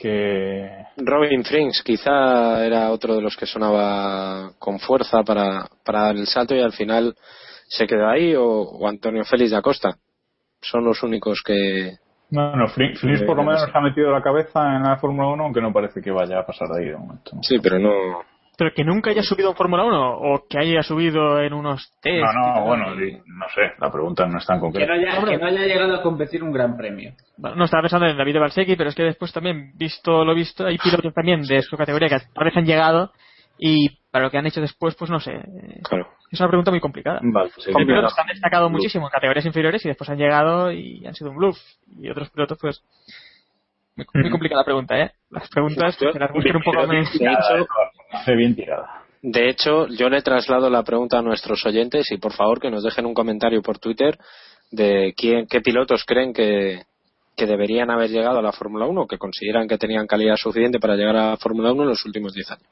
[0.00, 6.16] que Robin Frings quizá era otro de los que sonaba con fuerza para, para dar
[6.16, 7.14] el salto y al final
[7.66, 9.96] se quedó ahí o, o Antonio Félix da Costa.
[10.60, 11.96] Son los únicos que...
[12.30, 15.62] Bueno, Flynn Flynn por lo menos ha metido la cabeza en la Fórmula 1, aunque
[15.62, 17.30] no parece que vaya a pasar de ahí de momento.
[17.34, 17.42] ¿no?
[17.42, 17.90] Sí, pero no...
[18.58, 22.24] Pero que nunca haya subido en Fórmula 1 o que haya subido en unos test.
[22.34, 24.94] No, no, bueno, no sé, la pregunta no es tan Que concreta.
[24.96, 27.12] no, haya, que no haya llegado a competir un gran premio.
[27.36, 30.66] Bueno, no estaba pensando en David Balsecchi, pero es que después también, visto lo visto,
[30.66, 33.12] hay pilotos también de su categoría que tal vez han llegado
[33.60, 35.40] y para lo que han hecho después, pues no sé.
[35.82, 36.08] Claro.
[36.30, 37.20] Es una pregunta muy complicada.
[37.22, 38.78] Vale, sí, Hay mira, pilotos que han destacado Bluff.
[38.78, 41.58] muchísimo en categorías inferiores y después han llegado y han sido un bluff.
[42.00, 42.82] Y otros pilotos, pues.
[43.96, 45.10] Muy, complicada la pregunta, ¿eh?
[45.30, 47.08] Las preguntas, Yo- que las busquen un poco más.
[48.12, 49.02] hace bien tirada.
[49.22, 52.84] De hecho, yo le traslado la pregunta a nuestros oyentes y por favor que nos
[52.84, 54.16] dejen un comentario por Twitter
[54.70, 56.82] de quién, qué pilotos creen que,
[57.38, 60.96] que deberían haber llegado a la Fórmula 1, que consideran que tenían calidad suficiente para
[60.96, 62.68] llegar a la Fórmula 1 en los últimos 10 años.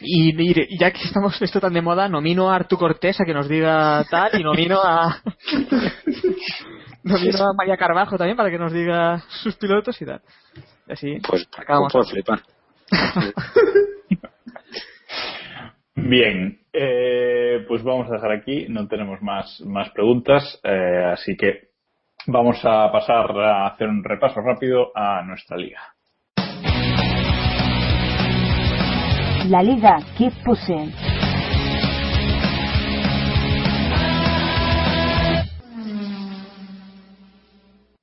[0.00, 3.32] Y, y ya que estamos esto tan de moda, nomino a Artu Cortés a que
[3.34, 5.22] nos diga tal y nomino a
[7.04, 10.20] nomino a María Carvajo también para que nos diga sus pilotos y tal.
[10.88, 11.92] Y así Pues acabamos.
[11.92, 12.40] puedo flipar.
[15.94, 21.69] Bien, eh, pues vamos a dejar aquí, no tenemos más, más preguntas, eh, así que
[22.26, 25.80] vamos a pasar a hacer un repaso rápido a nuestra liga.
[29.48, 30.92] La liga Keep Pushing.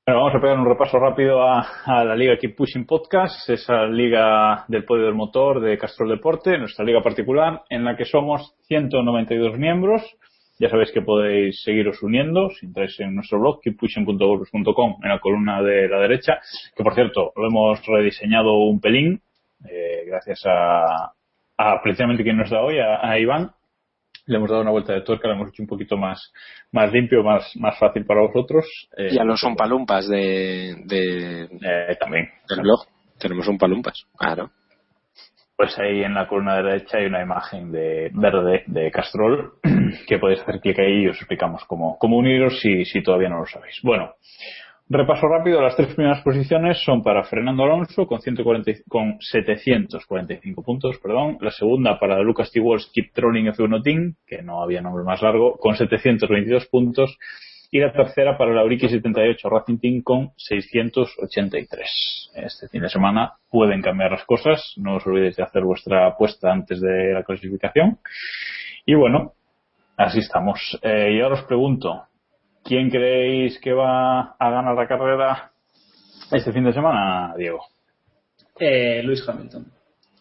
[0.05, 3.85] Bueno, vamos a pegar un repaso rápido a, a la liga Keep Pushing Podcast, esa
[3.85, 8.55] liga del podio del motor de Castrol Deporte, nuestra liga particular, en la que somos
[8.67, 10.01] 192 miembros.
[10.59, 15.61] Ya sabéis que podéis seguiros uniendo si entráis en nuestro blog, keeppushing.wordpress.com, en la columna
[15.61, 16.39] de la derecha,
[16.75, 19.21] que por cierto lo hemos rediseñado un pelín,
[19.69, 21.11] eh, gracias a,
[21.57, 23.51] a precisamente quien nos da hoy, a, a Iván.
[24.25, 26.33] Le hemos dado una vuelta de tuerca, lo hemos hecho un poquito más,
[26.73, 28.65] más limpio, más, más fácil para vosotros.
[28.97, 32.27] Eh, Y a los Umpalumpas de, de, eh, también.
[32.49, 32.79] del blog.
[33.19, 34.49] Tenemos Umpalumpas, claro.
[35.57, 39.53] Pues ahí en la columna derecha hay una imagen de verde de Castrol
[40.07, 43.39] que podéis hacer clic ahí y os explicamos cómo, cómo uniros si, si todavía no
[43.39, 43.79] lo sabéis.
[43.81, 44.13] Bueno,
[44.87, 45.59] repaso rápido.
[45.61, 50.99] Las tres primeras posiciones son para Fernando Alonso con, 140, y- con 745 puntos.
[50.99, 52.59] perdón La segunda para Lucas T.
[52.59, 57.17] Walsh Keep Trolling F1 Team, que no había nombre más largo, con 722 puntos.
[57.69, 62.31] Y la tercera para la Auriki 78 Racing Team con 683.
[62.35, 64.73] Este fin de semana pueden cambiar las cosas.
[64.77, 67.99] No os olvidéis de hacer vuestra apuesta antes de la clasificación.
[68.85, 69.33] Y bueno,
[69.97, 70.79] así estamos.
[70.81, 72.03] Eh, y ahora os pregunto,
[72.63, 75.51] ¿quién creéis que va a ganar la carrera
[76.31, 77.59] este fin de semana, Diego?
[78.59, 79.65] Eh, Lewis Hamilton.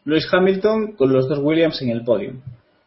[0.05, 2.35] Lewis Hamilton con los dos Williams en el podio.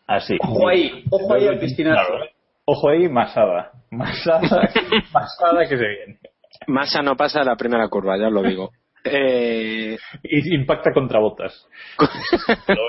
[0.05, 0.37] Así.
[0.41, 2.07] Ojo ahí, ojo ahí al piscinazo.
[2.07, 2.28] Claro.
[2.71, 3.71] Ojo ahí, masada.
[3.89, 4.69] Masada,
[5.11, 6.19] masada que se viene.
[6.67, 8.69] Massa no pasa la primera curva, ya os lo digo.
[9.03, 11.67] Eh, Y impacta contra botas.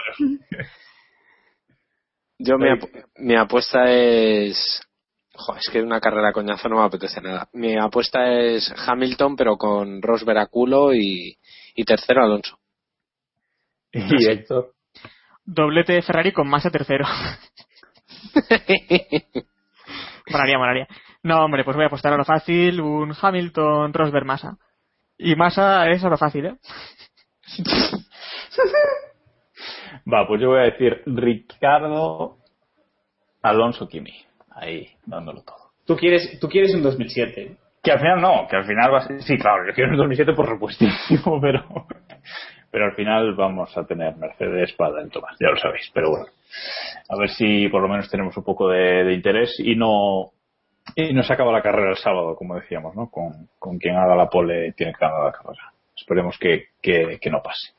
[2.39, 2.69] Yo mi,
[3.17, 4.83] mi apuesta es...
[5.33, 7.49] Jo, es que una carrera coñazo no me apetece nada.
[7.55, 11.39] Mi apuesta es Hamilton, pero con Rosberg a culo y,
[11.75, 12.59] y tercero Alonso.
[13.93, 14.75] Y Héctor.
[15.43, 17.07] Doblete de Ferrari con Massa tercero.
[20.31, 20.89] Molaría, molaría.
[21.23, 24.57] No, hombre, pues voy a apostar a lo fácil, un Hamilton, Rosberg, Massa.
[25.19, 26.57] Y Massa es a lo fácil, ¿eh?
[30.13, 32.39] Va, pues yo voy a decir Ricardo
[33.43, 34.15] Alonso Kimi.
[34.51, 35.73] Ahí, dándolo todo.
[35.87, 37.57] Tú quieres, tú quieres un 2007.
[37.83, 39.23] Que al final no, que al final va a ser...
[39.23, 41.65] Sí, claro, yo quiero el 2007 por supuestísimo, pero...
[42.71, 45.91] Pero al final vamos a tener Mercedes para el Tomás, ya lo sabéis.
[45.93, 46.27] Pero bueno,
[47.09, 50.31] a ver si por lo menos tenemos un poco de, interés y no
[50.97, 53.11] y no se acaba la carrera el sábado, como decíamos, ¿no?
[53.11, 55.73] Con, con quien haga la pole tiene que ganar la carrera.
[55.97, 57.73] Esperemos que, que no pase.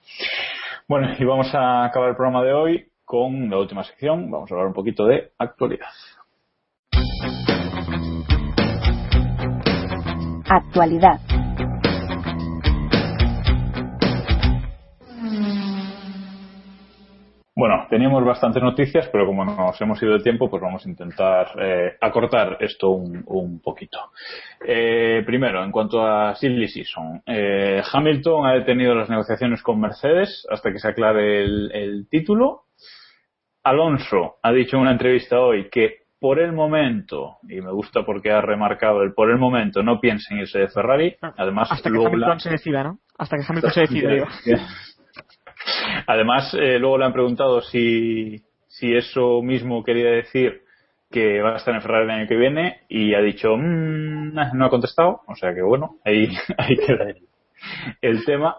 [0.87, 4.29] Bueno, y vamos a acabar el programa de hoy con la última sección.
[4.29, 5.87] Vamos a hablar un poquito de actualidad.
[10.49, 11.30] Actualidad.
[17.54, 21.47] Bueno, teníamos bastantes noticias, pero como nos hemos ido de tiempo, pues vamos a intentar
[21.62, 23.99] eh, acortar esto un, un poquito.
[24.66, 30.47] Eh, primero, en cuanto a Silly Season, eh, Hamilton ha detenido las negociaciones con Mercedes
[30.49, 32.64] hasta que se aclare el, el título.
[33.64, 38.32] Alonso ha dicho en una entrevista hoy que por el momento, y me gusta porque
[38.32, 41.16] ha remarcado el por el momento, no piensa en irse de Ferrari.
[41.38, 42.99] Además, Hasta que Hamilton la- se decida, ¿no?
[43.18, 44.26] Hasta que Hamilton se decida, digo.
[46.12, 50.62] Además, eh, luego le han preguntado si, si eso mismo quería decir
[51.09, 54.51] que va a estar en Ferrari el año que viene y ha dicho, "Mm, nah",
[54.53, 57.14] no ha contestado, o sea que bueno, ahí, ahí queda
[58.01, 58.57] el tema.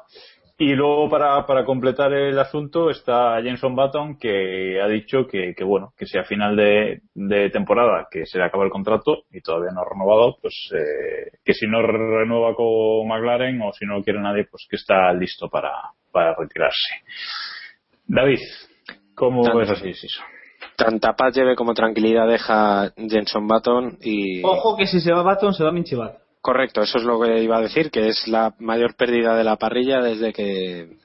[0.58, 5.64] Y luego para, para completar el asunto está Jenson Button que ha dicho que, que
[5.64, 9.40] bueno, que si a final de, de temporada que se le acaba el contrato y
[9.40, 13.96] todavía no ha renovado, pues eh, que si no renueva con McLaren o si no
[13.96, 15.72] lo quiere nadie, pues que está listo para,
[16.12, 16.94] para retirarse.
[18.06, 18.40] David,
[19.14, 19.92] ¿cómo Tan- ves así?
[20.76, 24.42] Tanta paz lleve como tranquilidad deja Jenson Button y...
[24.44, 26.21] Ojo que si se va Baton, se va Minchibat.
[26.42, 29.56] Correcto, eso es lo que iba a decir, que es la mayor pérdida de la
[29.56, 30.96] parrilla desde que...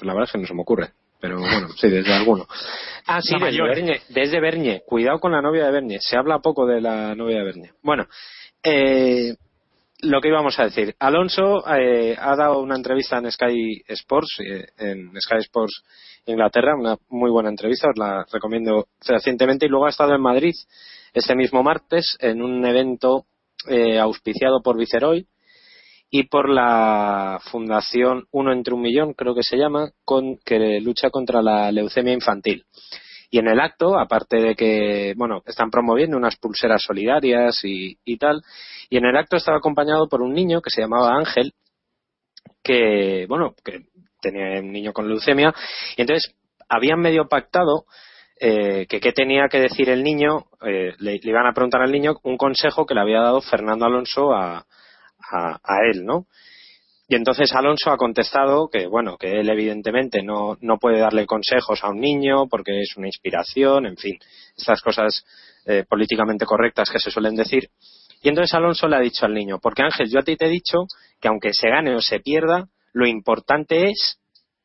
[0.00, 2.46] La verdad es que no se me ocurre, pero bueno, sí, desde alguno.
[3.06, 3.62] Ah, sí, desde.
[3.62, 4.82] Bernie, desde Bernie.
[4.86, 5.98] Cuidado con la novia de Bernie.
[6.00, 7.72] Se habla poco de la novia de Bernie.
[7.82, 8.06] Bueno,
[8.62, 9.34] eh,
[10.02, 10.94] lo que íbamos a decir.
[10.98, 15.82] Alonso eh, ha dado una entrevista en Sky Sports, eh, en Sky Sports
[16.26, 20.54] Inglaterra, una muy buena entrevista, os la recomiendo recientemente, y luego ha estado en Madrid
[21.14, 23.24] este mismo martes en un evento
[23.68, 25.26] eh, auspiciado por Viceroy
[26.10, 31.10] y por la Fundación Uno entre un Millón, creo que se llama, con, que lucha
[31.10, 32.64] contra la leucemia infantil.
[33.30, 38.18] Y en el acto, aparte de que, bueno, están promoviendo unas pulseras solidarias y, y
[38.18, 38.42] tal,
[38.88, 41.52] y en el acto estaba acompañado por un niño que se llamaba Ángel,
[42.62, 43.86] que, bueno, que
[44.20, 45.52] tenía un niño con leucemia,
[45.96, 46.34] y entonces
[46.68, 47.84] habían medio pactado
[48.38, 52.16] eh, que qué tenía que decir el niño, eh, le, iban a preguntar al niño
[52.22, 56.26] un consejo que le había dado Fernando Alonso a, a, a él, ¿no?
[57.08, 61.84] Y entonces Alonso ha contestado que, bueno, que él evidentemente no, no puede darle consejos
[61.84, 64.18] a un niño porque es una inspiración, en fin,
[64.56, 65.24] estas cosas
[65.66, 67.70] eh, políticamente correctas que se suelen decir.
[68.22, 70.50] Y entonces Alonso le ha dicho al niño, porque Ángel, yo a ti te he
[70.50, 70.78] dicho
[71.20, 74.18] que aunque se gane o se pierda, lo importante es,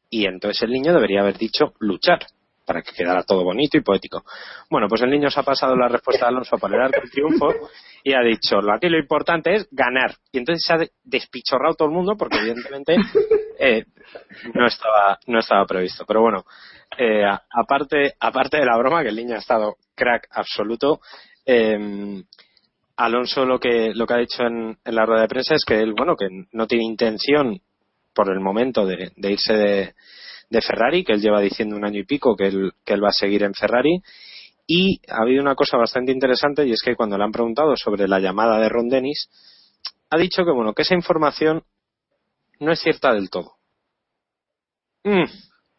[0.09, 2.25] y entonces el niño debería haber dicho luchar,
[2.71, 4.23] para que quedara todo bonito y poético.
[4.69, 7.11] Bueno, pues el niño se ha pasado la respuesta de Alonso por el arco del
[7.11, 7.53] triunfo
[8.01, 10.15] y ha dicho, aquí lo importante es ganar.
[10.31, 12.95] Y entonces se ha despichorrado todo el mundo porque evidentemente
[13.59, 13.83] eh,
[14.53, 16.05] no, estaba, no estaba previsto.
[16.07, 16.45] Pero bueno,
[16.97, 21.01] eh, aparte, aparte de la broma, que el niño ha estado crack absoluto,
[21.45, 22.23] eh,
[22.95, 25.81] Alonso lo que, lo que ha dicho en, en, la rueda de prensa es que
[25.81, 27.59] él, bueno, que no tiene intención
[28.13, 29.93] por el momento de, de irse de,
[30.51, 33.09] de, Ferrari, que él lleva diciendo un año y pico que él, que él va
[33.09, 34.01] a seguir en Ferrari.
[34.67, 38.07] Y ha habido una cosa bastante interesante y es que cuando le han preguntado sobre
[38.07, 39.29] la llamada de Ron Dennis,
[40.09, 41.63] ha dicho que, bueno, que esa información
[42.59, 43.53] no es cierta del todo.
[45.03, 45.25] Mm.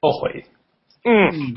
[0.00, 0.42] Ojo ahí.
[1.04, 1.54] Mm.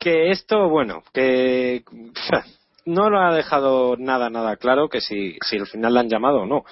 [0.00, 1.84] Que esto, bueno, que
[2.86, 6.42] no lo ha dejado nada, nada claro que si, si al final le han llamado
[6.42, 6.64] o no.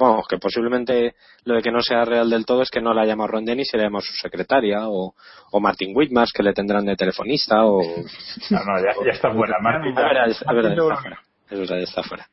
[0.00, 3.02] Vamos, que posiblemente lo de que no sea real del todo es que no la
[3.02, 5.14] ha llamado Ron Dennis y le llama su secretaria o,
[5.52, 7.82] o Martin Whitmas que le tendrán de telefonista o...
[8.50, 9.58] No, no, ya, ya está fuera.
[9.60, 11.20] Martin, a ver, a ver, está fuera.
[11.50, 12.26] Eso ya está fuera.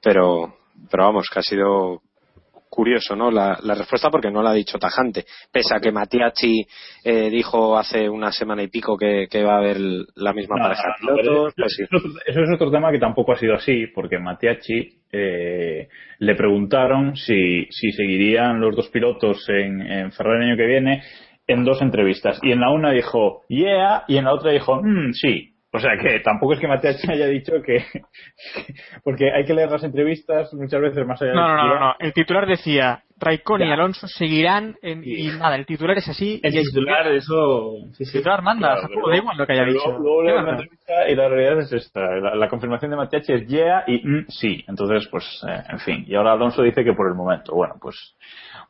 [0.00, 0.54] Pero,
[0.88, 2.00] pero vamos, que ha sido
[2.70, 3.32] curioso, ¿no?
[3.32, 5.24] La, la, respuesta porque no la ha dicho tajante.
[5.50, 6.64] Pese a que Matiachi
[7.02, 9.78] eh, dijo hace una semana y pico que, que va a haber
[10.14, 11.46] la misma no, pareja no, de pilotos.
[11.48, 11.82] Eso, pues sí.
[12.26, 15.88] eso, es otro tema que tampoco ha sido así, porque Matiachi eh,
[16.18, 21.02] le preguntaron si, si seguirían los dos pilotos en, en Ferrari el año que viene
[21.46, 22.38] en dos entrevistas.
[22.42, 25.54] Y en la una dijo, yeah, y en la otra dijo, mm, sí.
[25.70, 27.84] O sea que tampoco es que Mateachi haya dicho que.
[29.04, 31.94] Porque hay que leer las entrevistas muchas veces más allá no, del no, no, no.
[31.98, 34.76] El titular decía: Raikkonen y Alonso seguirán.
[34.82, 35.26] En, sí.
[35.26, 36.40] Y nada, el titular es así.
[36.42, 37.24] El titular, es...
[37.24, 37.72] eso.
[37.92, 38.18] Sí, sí.
[38.18, 38.74] El titular manda.
[38.74, 39.86] Claro, o sea, da igual lo que haya dicho.
[39.86, 42.00] Luego, luego leo la entrevista y la realidad es esta.
[42.00, 44.64] La, la confirmación de Mateachi es yeah y mm, sí.
[44.68, 46.04] Entonces, pues, eh, en fin.
[46.06, 47.54] Y ahora Alonso dice que por el momento.
[47.54, 48.14] Bueno, pues.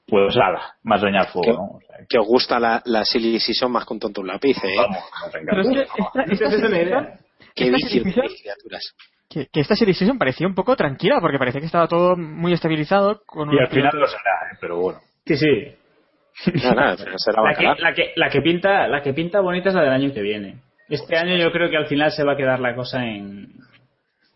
[0.07, 1.65] Pues nada, más leñar fuego, que, ¿no?
[1.65, 4.75] O sea, que os gusta la, la silly season más con tonto un lápiz, ¿eh?
[4.75, 7.19] Vamos, Pero es que esta, esta, esta, esta
[7.55, 8.95] Qué vicio de criaturas.
[9.31, 12.55] Que, que, esta serie season parecía un poco tranquila porque parecía que estaba todo muy
[12.55, 14.57] estabilizado con y al final lo será ¿eh?
[14.59, 18.89] pero bueno sí sí no, nada, pero será la, que, la, que, la que pinta
[18.89, 21.77] la que pinta bonita es la del año que viene este año yo creo que
[21.77, 23.53] al final se va a quedar la cosa en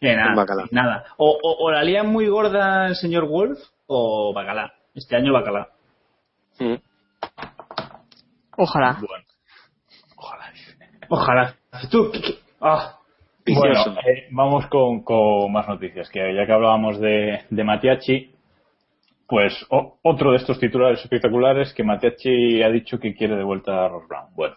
[0.03, 1.05] en nada, nada.
[1.17, 5.69] O, o, o, la lía muy gorda el señor Wolf o bacalá este año bacalá
[6.59, 6.75] mm.
[8.59, 9.25] ojalá bueno.
[10.17, 10.53] ojalá
[11.09, 11.55] ojalá
[11.91, 12.35] tú ¿qué, qué?
[12.61, 12.99] Ah.
[13.47, 18.31] Bueno, eh, vamos con, con, más noticias, que ya que hablábamos de, de Matiachi,
[19.27, 23.85] pues o, otro de estos titulares espectaculares que Matiachi ha dicho que quiere de vuelta
[23.85, 24.29] a Ross Brown.
[24.35, 24.55] Bueno,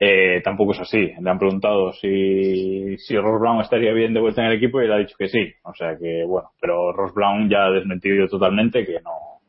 [0.00, 1.12] eh, tampoco es así.
[1.20, 4.84] Le han preguntado si, si Ross Brown estaría bien de vuelta en el equipo y
[4.84, 5.52] él ha dicho que sí.
[5.64, 9.40] O sea que, bueno, pero Ross Brown ya ha desmentido totalmente que no,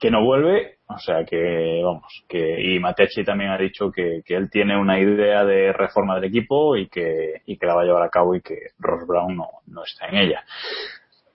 [0.00, 4.34] que no vuelve, o sea que, vamos, que, y Matechi también ha dicho que, que,
[4.34, 7.84] él tiene una idea de reforma del equipo y que, y que la va a
[7.84, 10.44] llevar a cabo y que Ross Brown no, no está en ella.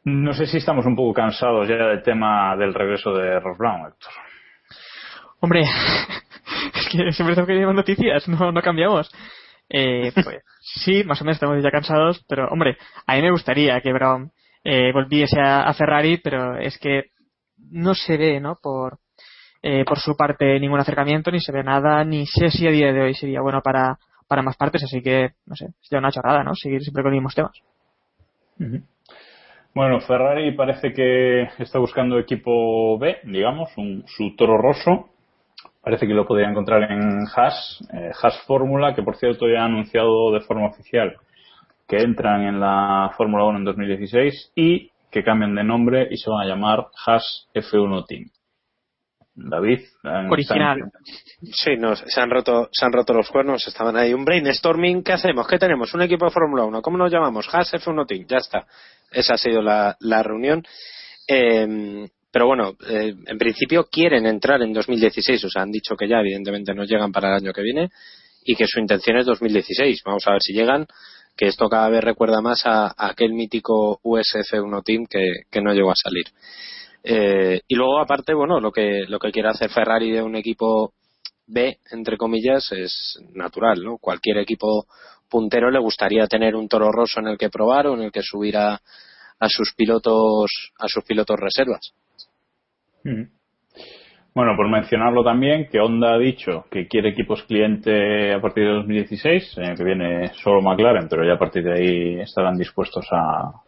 [0.04, 3.88] No sé si estamos un poco cansados ya del tema del regreso de Ross Brown,
[3.88, 4.14] Héctor.
[5.40, 5.62] Hombre,
[6.76, 9.12] es que siempre tengo que llevar noticias, no, no cambiamos.
[9.70, 13.82] Eh, pues sí, más o menos estamos ya cansados, pero hombre, a mí me gustaría
[13.82, 14.32] que Brown
[14.64, 17.12] eh, volviese a, a Ferrari, pero es que
[17.70, 18.58] no se ve, ¿no?
[18.62, 19.00] Por,
[19.62, 22.92] eh, por su parte ningún acercamiento, ni se ve nada, ni sé si a día
[22.94, 23.98] de hoy sería bueno para,
[24.28, 26.54] para más partes, así que, no sé, sería una chorrada, ¿no?
[26.56, 27.62] Seguir siempre con los mismos temas.
[29.74, 35.10] Bueno, Ferrari parece que está buscando equipo B, digamos, un, su toro rosso.
[35.84, 39.66] Parece que lo podría encontrar en Haas, eh, Haas Fórmula, que por cierto ya ha
[39.66, 41.16] anunciado de forma oficial
[41.88, 46.30] que entran en la Fórmula 1 en 2016 y que cambian de nombre y se
[46.30, 48.26] van a llamar Haas F1 Team.
[49.38, 49.82] David.
[50.30, 50.92] Original.
[51.54, 54.14] Sí, no, se han roto, se han roto los cuernos, estaban ahí.
[54.14, 55.48] Un brainstorming, ¿qué hacemos?
[55.48, 55.94] ¿Qué tenemos?
[55.94, 57.48] Un equipo de Fórmula 1, ¿cómo nos llamamos?
[57.54, 58.66] Haas F1 Team, ya está.
[59.12, 60.64] Esa ha sido la, la reunión.
[61.28, 66.08] Eh, pero bueno, eh, en principio quieren entrar en 2016, o sea, han dicho que
[66.08, 67.90] ya evidentemente no llegan para el año que viene
[68.44, 70.02] y que su intención es 2016.
[70.06, 70.86] Vamos a ver si llegan,
[71.36, 75.74] que esto cada vez recuerda más a, a aquel mítico USF1 Team que, que no
[75.74, 76.26] llegó a salir.
[77.10, 80.92] Eh, y luego, aparte, bueno, lo que, lo que quiere hacer Ferrari de un equipo
[81.46, 83.98] B, entre comillas, es natural, ¿no?
[83.98, 84.88] Cualquier equipo
[85.30, 88.22] puntero le gustaría tener un toro rosso en el que probar o en el que
[88.22, 91.94] subir a, a sus pilotos, a sus pilotos reservas.
[94.34, 98.74] Bueno, por mencionarlo también, que Honda ha dicho que quiere equipos cliente a partir de
[98.74, 103.08] 2016, en el que viene solo McLaren, pero ya a partir de ahí estarán dispuestos
[103.12, 103.62] a,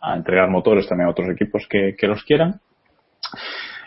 [0.00, 2.58] a entregar motores también a otros equipos que, que los quieran.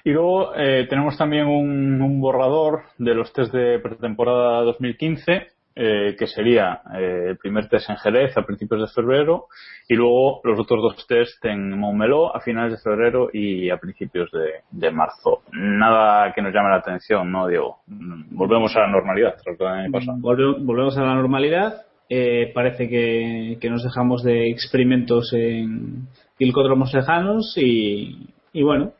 [0.04, 6.28] Y luego eh, tenemos también un, borrador de los test de pretemporada 2015, eh, que
[6.28, 9.46] sería eh, el primer test en Jerez a principios de febrero
[9.90, 14.30] y luego los otros dos test en Montmeló a finales de febrero y a principios
[14.72, 15.42] de, marzo.
[15.54, 17.78] Nada que nos llame la atención, ¿no, Diego?
[17.88, 20.18] Mm, Volvemos a la normalidad tras del año pasado.
[20.20, 21.82] Volve- volvemos a la normalidad.
[22.10, 26.08] Eh, parece que, que nos dejamos de experimentos en
[26.38, 28.92] pilcódromos lejanos y, y bueno,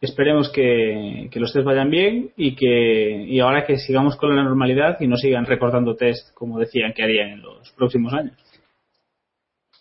[0.00, 4.44] esperemos que, que los test vayan bien y que y ahora que sigamos con la
[4.44, 8.36] normalidad y no sigan recortando test como decían que harían en los próximos años.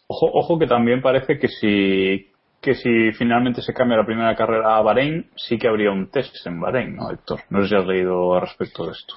[0.08, 2.32] Ojo, ojo que también parece que si
[2.62, 6.36] que si finalmente se cambia la primera carrera a Bahrein, sí que habría un test
[6.46, 7.42] en Bahrein, ¿no, Héctor?
[7.50, 9.16] No sé si has leído al respecto de esto.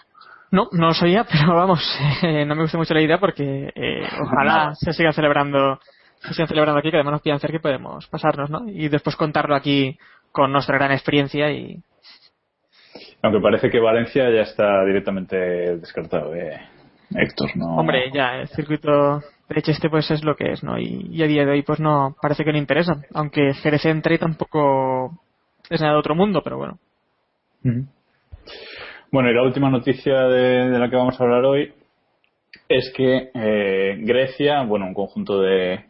[0.50, 1.80] No, no lo sabía, pero vamos,
[2.22, 5.78] eh, no me gusta mucho la idea porque eh, ojalá se siga celebrando,
[6.20, 8.68] se siga celebrando aquí, que además nos pidan cerca y podemos pasarnos, ¿no?
[8.68, 9.98] Y después contarlo aquí
[10.32, 11.82] con nuestra gran experiencia y
[13.22, 16.60] Aunque parece que Valencia ya está directamente descartado, eh,
[17.10, 17.76] Héctor, ¿no?
[17.76, 20.78] Hombre, ya, el circuito derecho este pues es lo que es, ¿no?
[20.78, 23.02] Y, y a día de hoy pues no, parece que no interesa.
[23.14, 25.20] Aunque Jerez entre tampoco
[25.68, 26.78] es nada de otro mundo, pero bueno.
[29.12, 31.74] Bueno, y la última noticia de, de la que vamos a hablar hoy
[32.68, 35.89] es que eh, Grecia, bueno, un conjunto de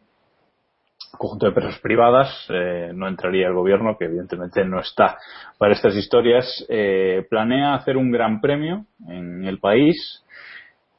[1.18, 5.16] conjunto de empresas privadas, eh, no entraría el gobierno, que evidentemente no está
[5.58, 10.24] para estas historias, eh, planea hacer un gran premio en el país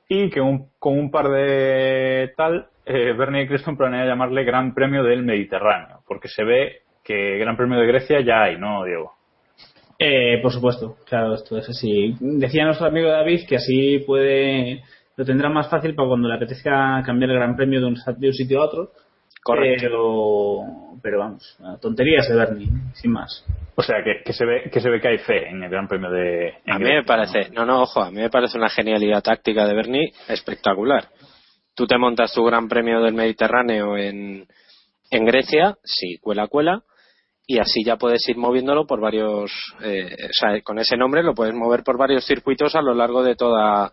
[0.07, 5.03] y que un- con un par de tal, eh, Bernie Eccleston planea llamarle Gran Premio
[5.03, 9.13] del Mediterráneo, porque se ve que Gran Premio de Grecia ya hay, ¿no, Diego?
[9.97, 12.15] Eh, por supuesto, claro, esto es así.
[12.19, 14.83] Decía nuestro amigo David que así puede
[15.15, 18.27] lo tendrá más fácil para cuando le apetezca cambiar el gran premio de un, de
[18.27, 18.91] un sitio a otro.
[19.43, 19.81] Correcto.
[19.81, 23.43] Pero, pero vamos, tonterías de Bernie, sin más.
[23.76, 25.88] O sea, que, que se ve que se ve que hay fe en el Gran
[25.88, 26.49] Premio de.
[26.65, 29.68] en A mí me parece, no, no, ojo, a mí me parece una genialidad táctica
[29.68, 31.07] de Bernie espectacular.
[31.73, 34.45] Tú te montas tu Gran Premio del Mediterráneo en,
[35.09, 36.84] en Grecia, sí, cuela, cuela,
[37.47, 39.51] y así ya puedes ir moviéndolo por varios,
[39.81, 43.23] eh, o sea, con ese nombre lo puedes mover por varios circuitos a lo largo
[43.23, 43.91] de toda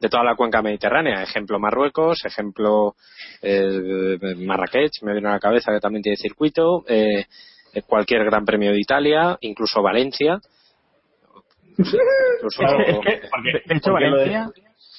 [0.00, 1.22] de toda la cuenca mediterránea.
[1.22, 2.94] Ejemplo Marruecos, ejemplo
[3.42, 7.24] eh, Marrakech, me viene a la cabeza que también tiene circuito, eh,
[7.86, 10.38] cualquier Gran Premio de Italia, incluso Valencia.
[11.78, 14.24] Incluso- Claro, es que- porque- de hecho, lo de-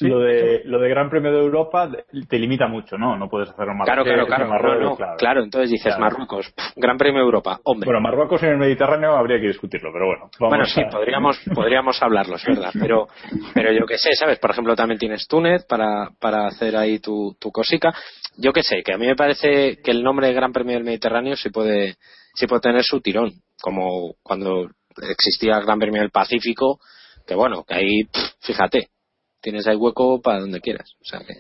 [0.02, 1.90] Lo de, lo de Gran Premio de Europa
[2.28, 3.18] te limita mucho, ¿no?
[3.18, 5.18] No puedes Claro, Marruecos, claro, claro, en Marruecos, no, no, claro.
[5.18, 6.02] claro, entonces dices Claro.
[6.02, 7.86] Marruecos, Gran Premio de Europa, hombre.
[7.86, 10.30] Bueno, Marruecos en el Mediterráneo habría que discutirlo, pero bueno.
[10.40, 13.08] vamos Bueno, sí, a- podríamos, podríamos hablarlo, es verdad, pero,
[13.54, 14.38] pero yo qué sé, ¿sabes?
[14.40, 17.94] Por ejemplo, también tienes Túnez para, para hacer ahí tu, tu cosica.
[18.38, 20.84] Yo qué sé, que a mí me parece que el nombre de Gran Premio del
[20.84, 21.96] Mediterráneo sí puede,
[22.34, 23.32] sí puede tener su tirón,
[23.62, 24.68] como cuando
[25.10, 26.80] existía el Gran Premio del Pacífico,
[27.26, 28.02] que bueno, que ahí,
[28.42, 28.90] fíjate,
[29.46, 30.96] tienes ahí hueco para donde quieras.
[31.02, 31.34] O sea que,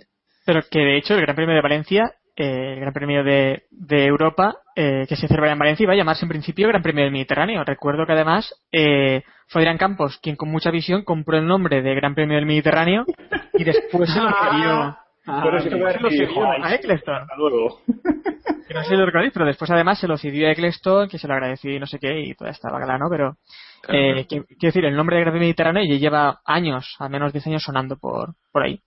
[0.45, 4.05] Pero que de hecho el Gran Premio de Valencia, eh, el Gran Premio de, de
[4.05, 7.11] Europa, eh, que se celebrará en Valencia, iba a llamarse en principio Gran Premio del
[7.13, 7.63] Mediterráneo.
[7.63, 11.95] Recuerdo que además eh, fue Adrián Campos quien con mucha visión compró el nombre de
[11.95, 13.05] Gran Premio del Mediterráneo
[13.53, 16.75] y después se lo cedió, Pero es que después se lo cedió dijo, "Ay, a
[16.75, 17.15] Eccleston.
[17.15, 17.81] hasta luego.
[18.67, 21.27] Que no sé lo recordáis, pero después además se lo cedió a Eccleston, que se
[21.27, 23.05] lo agradeció y no sé qué, y toda esta bagala, ¿no?
[23.09, 23.37] Pero,
[23.89, 27.47] eh, quiero decir, el nombre de Gran Premio Mediterráneo ya lleva años, al menos 10
[27.47, 28.79] años sonando por, por ahí.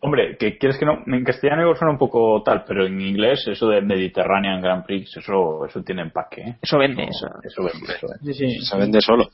[0.00, 3.46] Hombre, que quieres que no, en castellano igual suena un poco tal, pero en inglés
[3.46, 6.56] eso de Mediterranean Grand Prix, eso, eso tiene empaque, ¿eh?
[6.60, 7.28] Eso vende, eso.
[7.44, 8.34] Eso vende, eso vende.
[8.34, 8.60] Sí, sí.
[8.60, 9.28] se vende solo.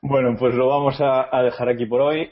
[0.00, 2.30] Bueno, pues lo vamos a, a dejar aquí por hoy.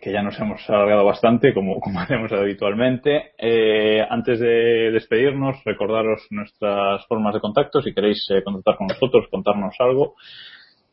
[0.00, 3.32] Que ya nos hemos alargado bastante, como, como hacemos habitualmente.
[3.38, 7.82] Eh, antes de despedirnos, recordaros nuestras formas de contacto.
[7.82, 10.14] Si queréis eh, contactar con nosotros, contarnos algo,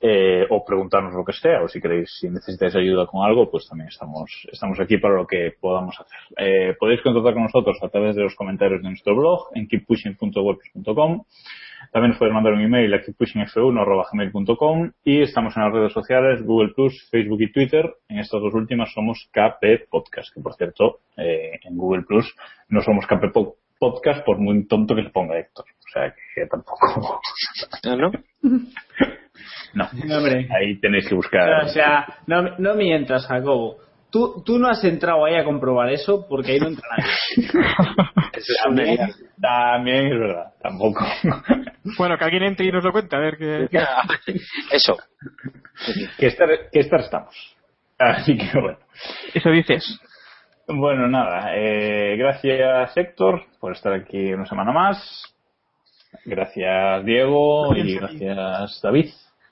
[0.01, 3.67] eh, o preguntarnos lo que sea, o si queréis, si necesitáis ayuda con algo, pues
[3.67, 6.77] también estamos, estamos aquí para lo que podamos hacer.
[6.77, 11.23] Podéis contactar con nosotros a través de los comentarios de nuestro blog en keeppushing.wordpress.com.
[11.91, 16.73] También os podéis mandar un email a keeppushingf1.gmail.com y estamos en las redes sociales Google
[16.75, 17.93] Plus, Facebook y Twitter.
[18.09, 22.33] En estas dos últimas somos KP Podcast, que por cierto, eh, en Google Plus
[22.69, 25.65] no somos KP Po- Podcast por muy tonto que le ponga Héctor.
[25.65, 27.19] O sea que tampoco.
[27.85, 28.11] ¿No?
[29.73, 29.85] No.
[30.17, 30.47] Hombre.
[30.57, 31.63] Ahí tenéis que buscar.
[31.65, 33.77] O sea, no, no mientas, Jacobo.
[34.15, 37.49] Tú, tú no has entrado ahí a comprobar eso porque ahí no entra nadie.
[38.63, 38.97] también,
[39.41, 41.03] también es verdad, tampoco.
[41.97, 43.37] Bueno, que alguien entre y nos lo cuente, a ver
[43.69, 43.83] qué.
[44.71, 44.97] Eso.
[46.17, 47.57] que estar, que estar estamos.
[47.99, 48.79] Así que bueno.
[49.33, 49.99] Eso dices.
[50.65, 51.53] Bueno, nada.
[51.53, 55.35] Eh, gracias Héctor por estar aquí una semana más.
[56.23, 59.09] Gracias Diego y gracias David.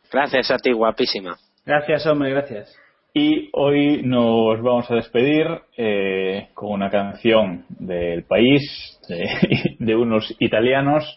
[0.09, 1.35] Gracias a ti, guapísima.
[1.65, 2.82] Gracias, hombre, gracias.
[3.15, 5.45] Y hoy nos vamos a despedir
[5.77, 11.15] eh, con una canción del país, de, de unos italianos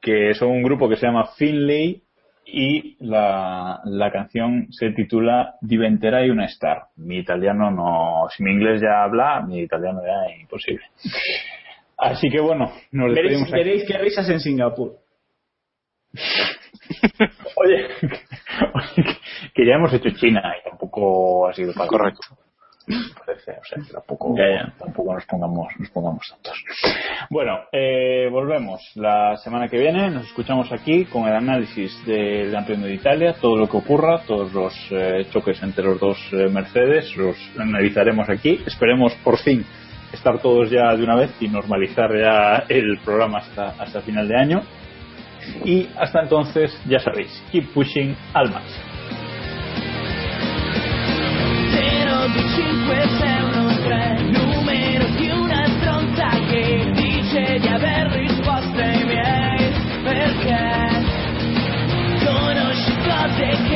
[0.00, 2.00] que son un grupo que se llama Finlay
[2.46, 6.84] y la, la canción se titula Diventerai una star.
[6.96, 10.84] Mi italiano no, si mi inglés ya habla, mi italiano ya es imposible.
[11.98, 13.52] Así que bueno, nos Veréis, despedimos aquí.
[13.52, 14.92] veréis qué risas en Singapur.
[17.56, 17.88] Oye,
[18.74, 19.18] oye,
[19.54, 22.20] que ya hemos hecho China y tampoco ha sido para Correcto.
[23.26, 24.34] parece, o sea, que tampoco,
[24.78, 26.64] tampoco nos pongamos, nos pongamos tantos.
[27.30, 32.86] Bueno, eh, volvemos la semana que viene, nos escuchamos aquí con el análisis del Premio
[32.86, 37.16] de Italia, todo lo que ocurra, todos los eh, choques entre los dos eh, Mercedes,
[37.16, 39.64] los analizaremos aquí, esperemos por fin
[40.12, 44.36] estar todos ya de una vez y normalizar ya el programa hasta, hasta final de
[44.36, 44.62] año.
[45.64, 48.92] Y hasta entonces, ya sabéis, keep pushing al máximo.
[51.72, 61.00] 02563 numero di una stronza che dice di aver risposto ai miei perché
[62.24, 63.71] conosci cose che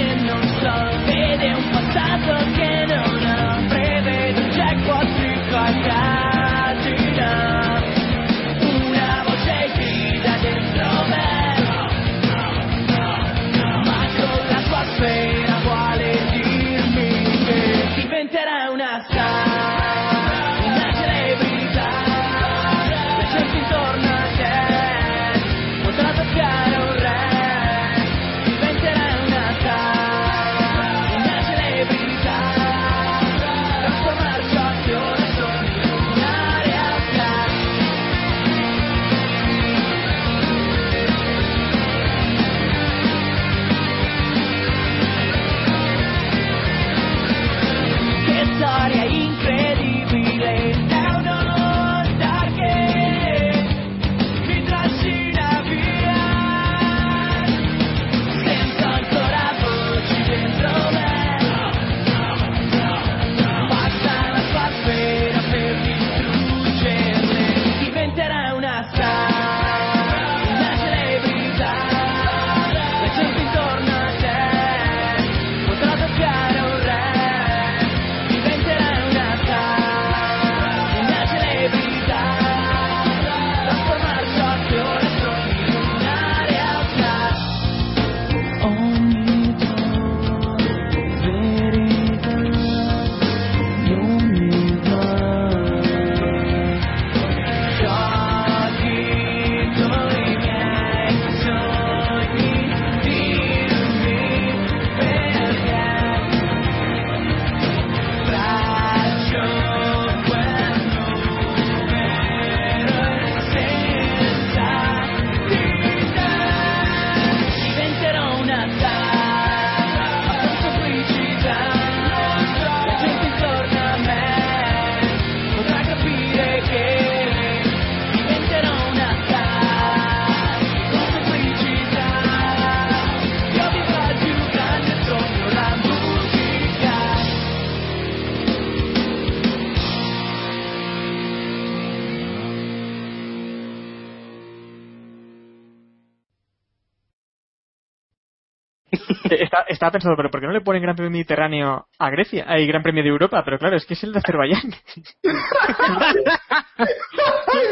[149.76, 152.44] estaba pensando, pero ¿por qué no le ponen Gran Premio Mediterráneo a Grecia?
[152.48, 154.72] Hay Gran Premio de Europa, pero claro, es que es el de Azerbaiyán.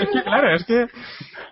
[0.01, 0.86] es que, claro, es que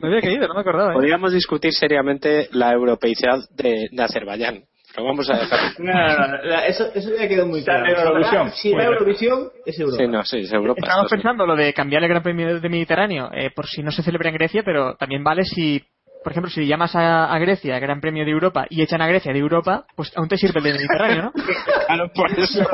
[0.01, 0.93] no había caído, no me acordaba.
[0.93, 0.95] ¿eh?
[0.95, 4.65] Podríamos discutir seriamente la europeicidad de, de Azerbaiyán.
[4.95, 5.81] Pero vamos a dejar.
[5.81, 7.87] No, no, no, Eso, eso ya quedó muy claro.
[7.87, 8.51] Eurovisión.
[8.53, 10.03] Si va a Eurovisión, es Europa.
[10.03, 10.83] Sí, no, sí, es Europa.
[10.83, 11.07] Sí.
[11.11, 14.29] pensando lo de cambiar el Gran Premio de Mediterráneo eh, por si no se celebra
[14.29, 15.83] en Grecia, pero también vale si,
[16.23, 19.33] por ejemplo, si llamas a, a Grecia Gran Premio de Europa y echan a Grecia
[19.33, 21.33] de Europa, pues aún te sirve el de Mediterráneo, ¿no?
[21.87, 22.65] Claro, por eso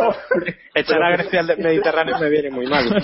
[0.75, 2.85] echar a Grecia al Mediterráneo me viene muy mal.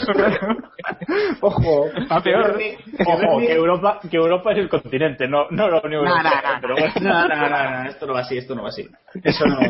[1.41, 1.87] Ojo.
[1.97, 2.59] Está peor.
[3.07, 6.61] Ojo, que Europa, que Europa es el continente, no, no la Unión No, no, Europea.
[7.01, 8.89] no, no, no, no, no, esto no va así, esto no va así.
[9.23, 9.61] Eso no.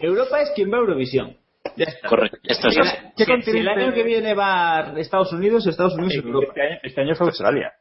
[0.00, 1.36] Europa es quien va a Eurovisión.
[1.76, 2.08] Ya está.
[2.08, 2.90] Correcto, esto es Si así.
[3.26, 6.46] la- si- si el año que viene va Estados Unidos, Estados Unidos es Europa.
[6.48, 7.72] Este año, este año fue Australia.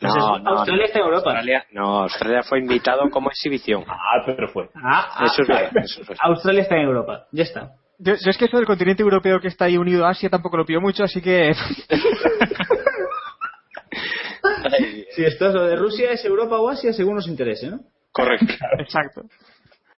[0.00, 1.30] No, Entonces, no, Australia está en Europa.
[1.30, 3.84] Australia, no, Australia fue invitado como exhibición.
[3.88, 4.68] Ah, pero fue.
[4.74, 6.22] Ah, ah, Eso es verdad, eso es verdad.
[6.22, 7.26] Australia está en Europa.
[7.32, 7.72] Ya está.
[7.98, 10.58] Yo, yo es que eso del continente europeo que está ahí unido a Asia tampoco
[10.58, 11.54] lo pido mucho, así que
[15.14, 17.80] Si esto es lo de Rusia, es Europa o Asia según nos interese, ¿no?
[18.12, 18.52] Correcto.
[18.78, 19.22] exacto.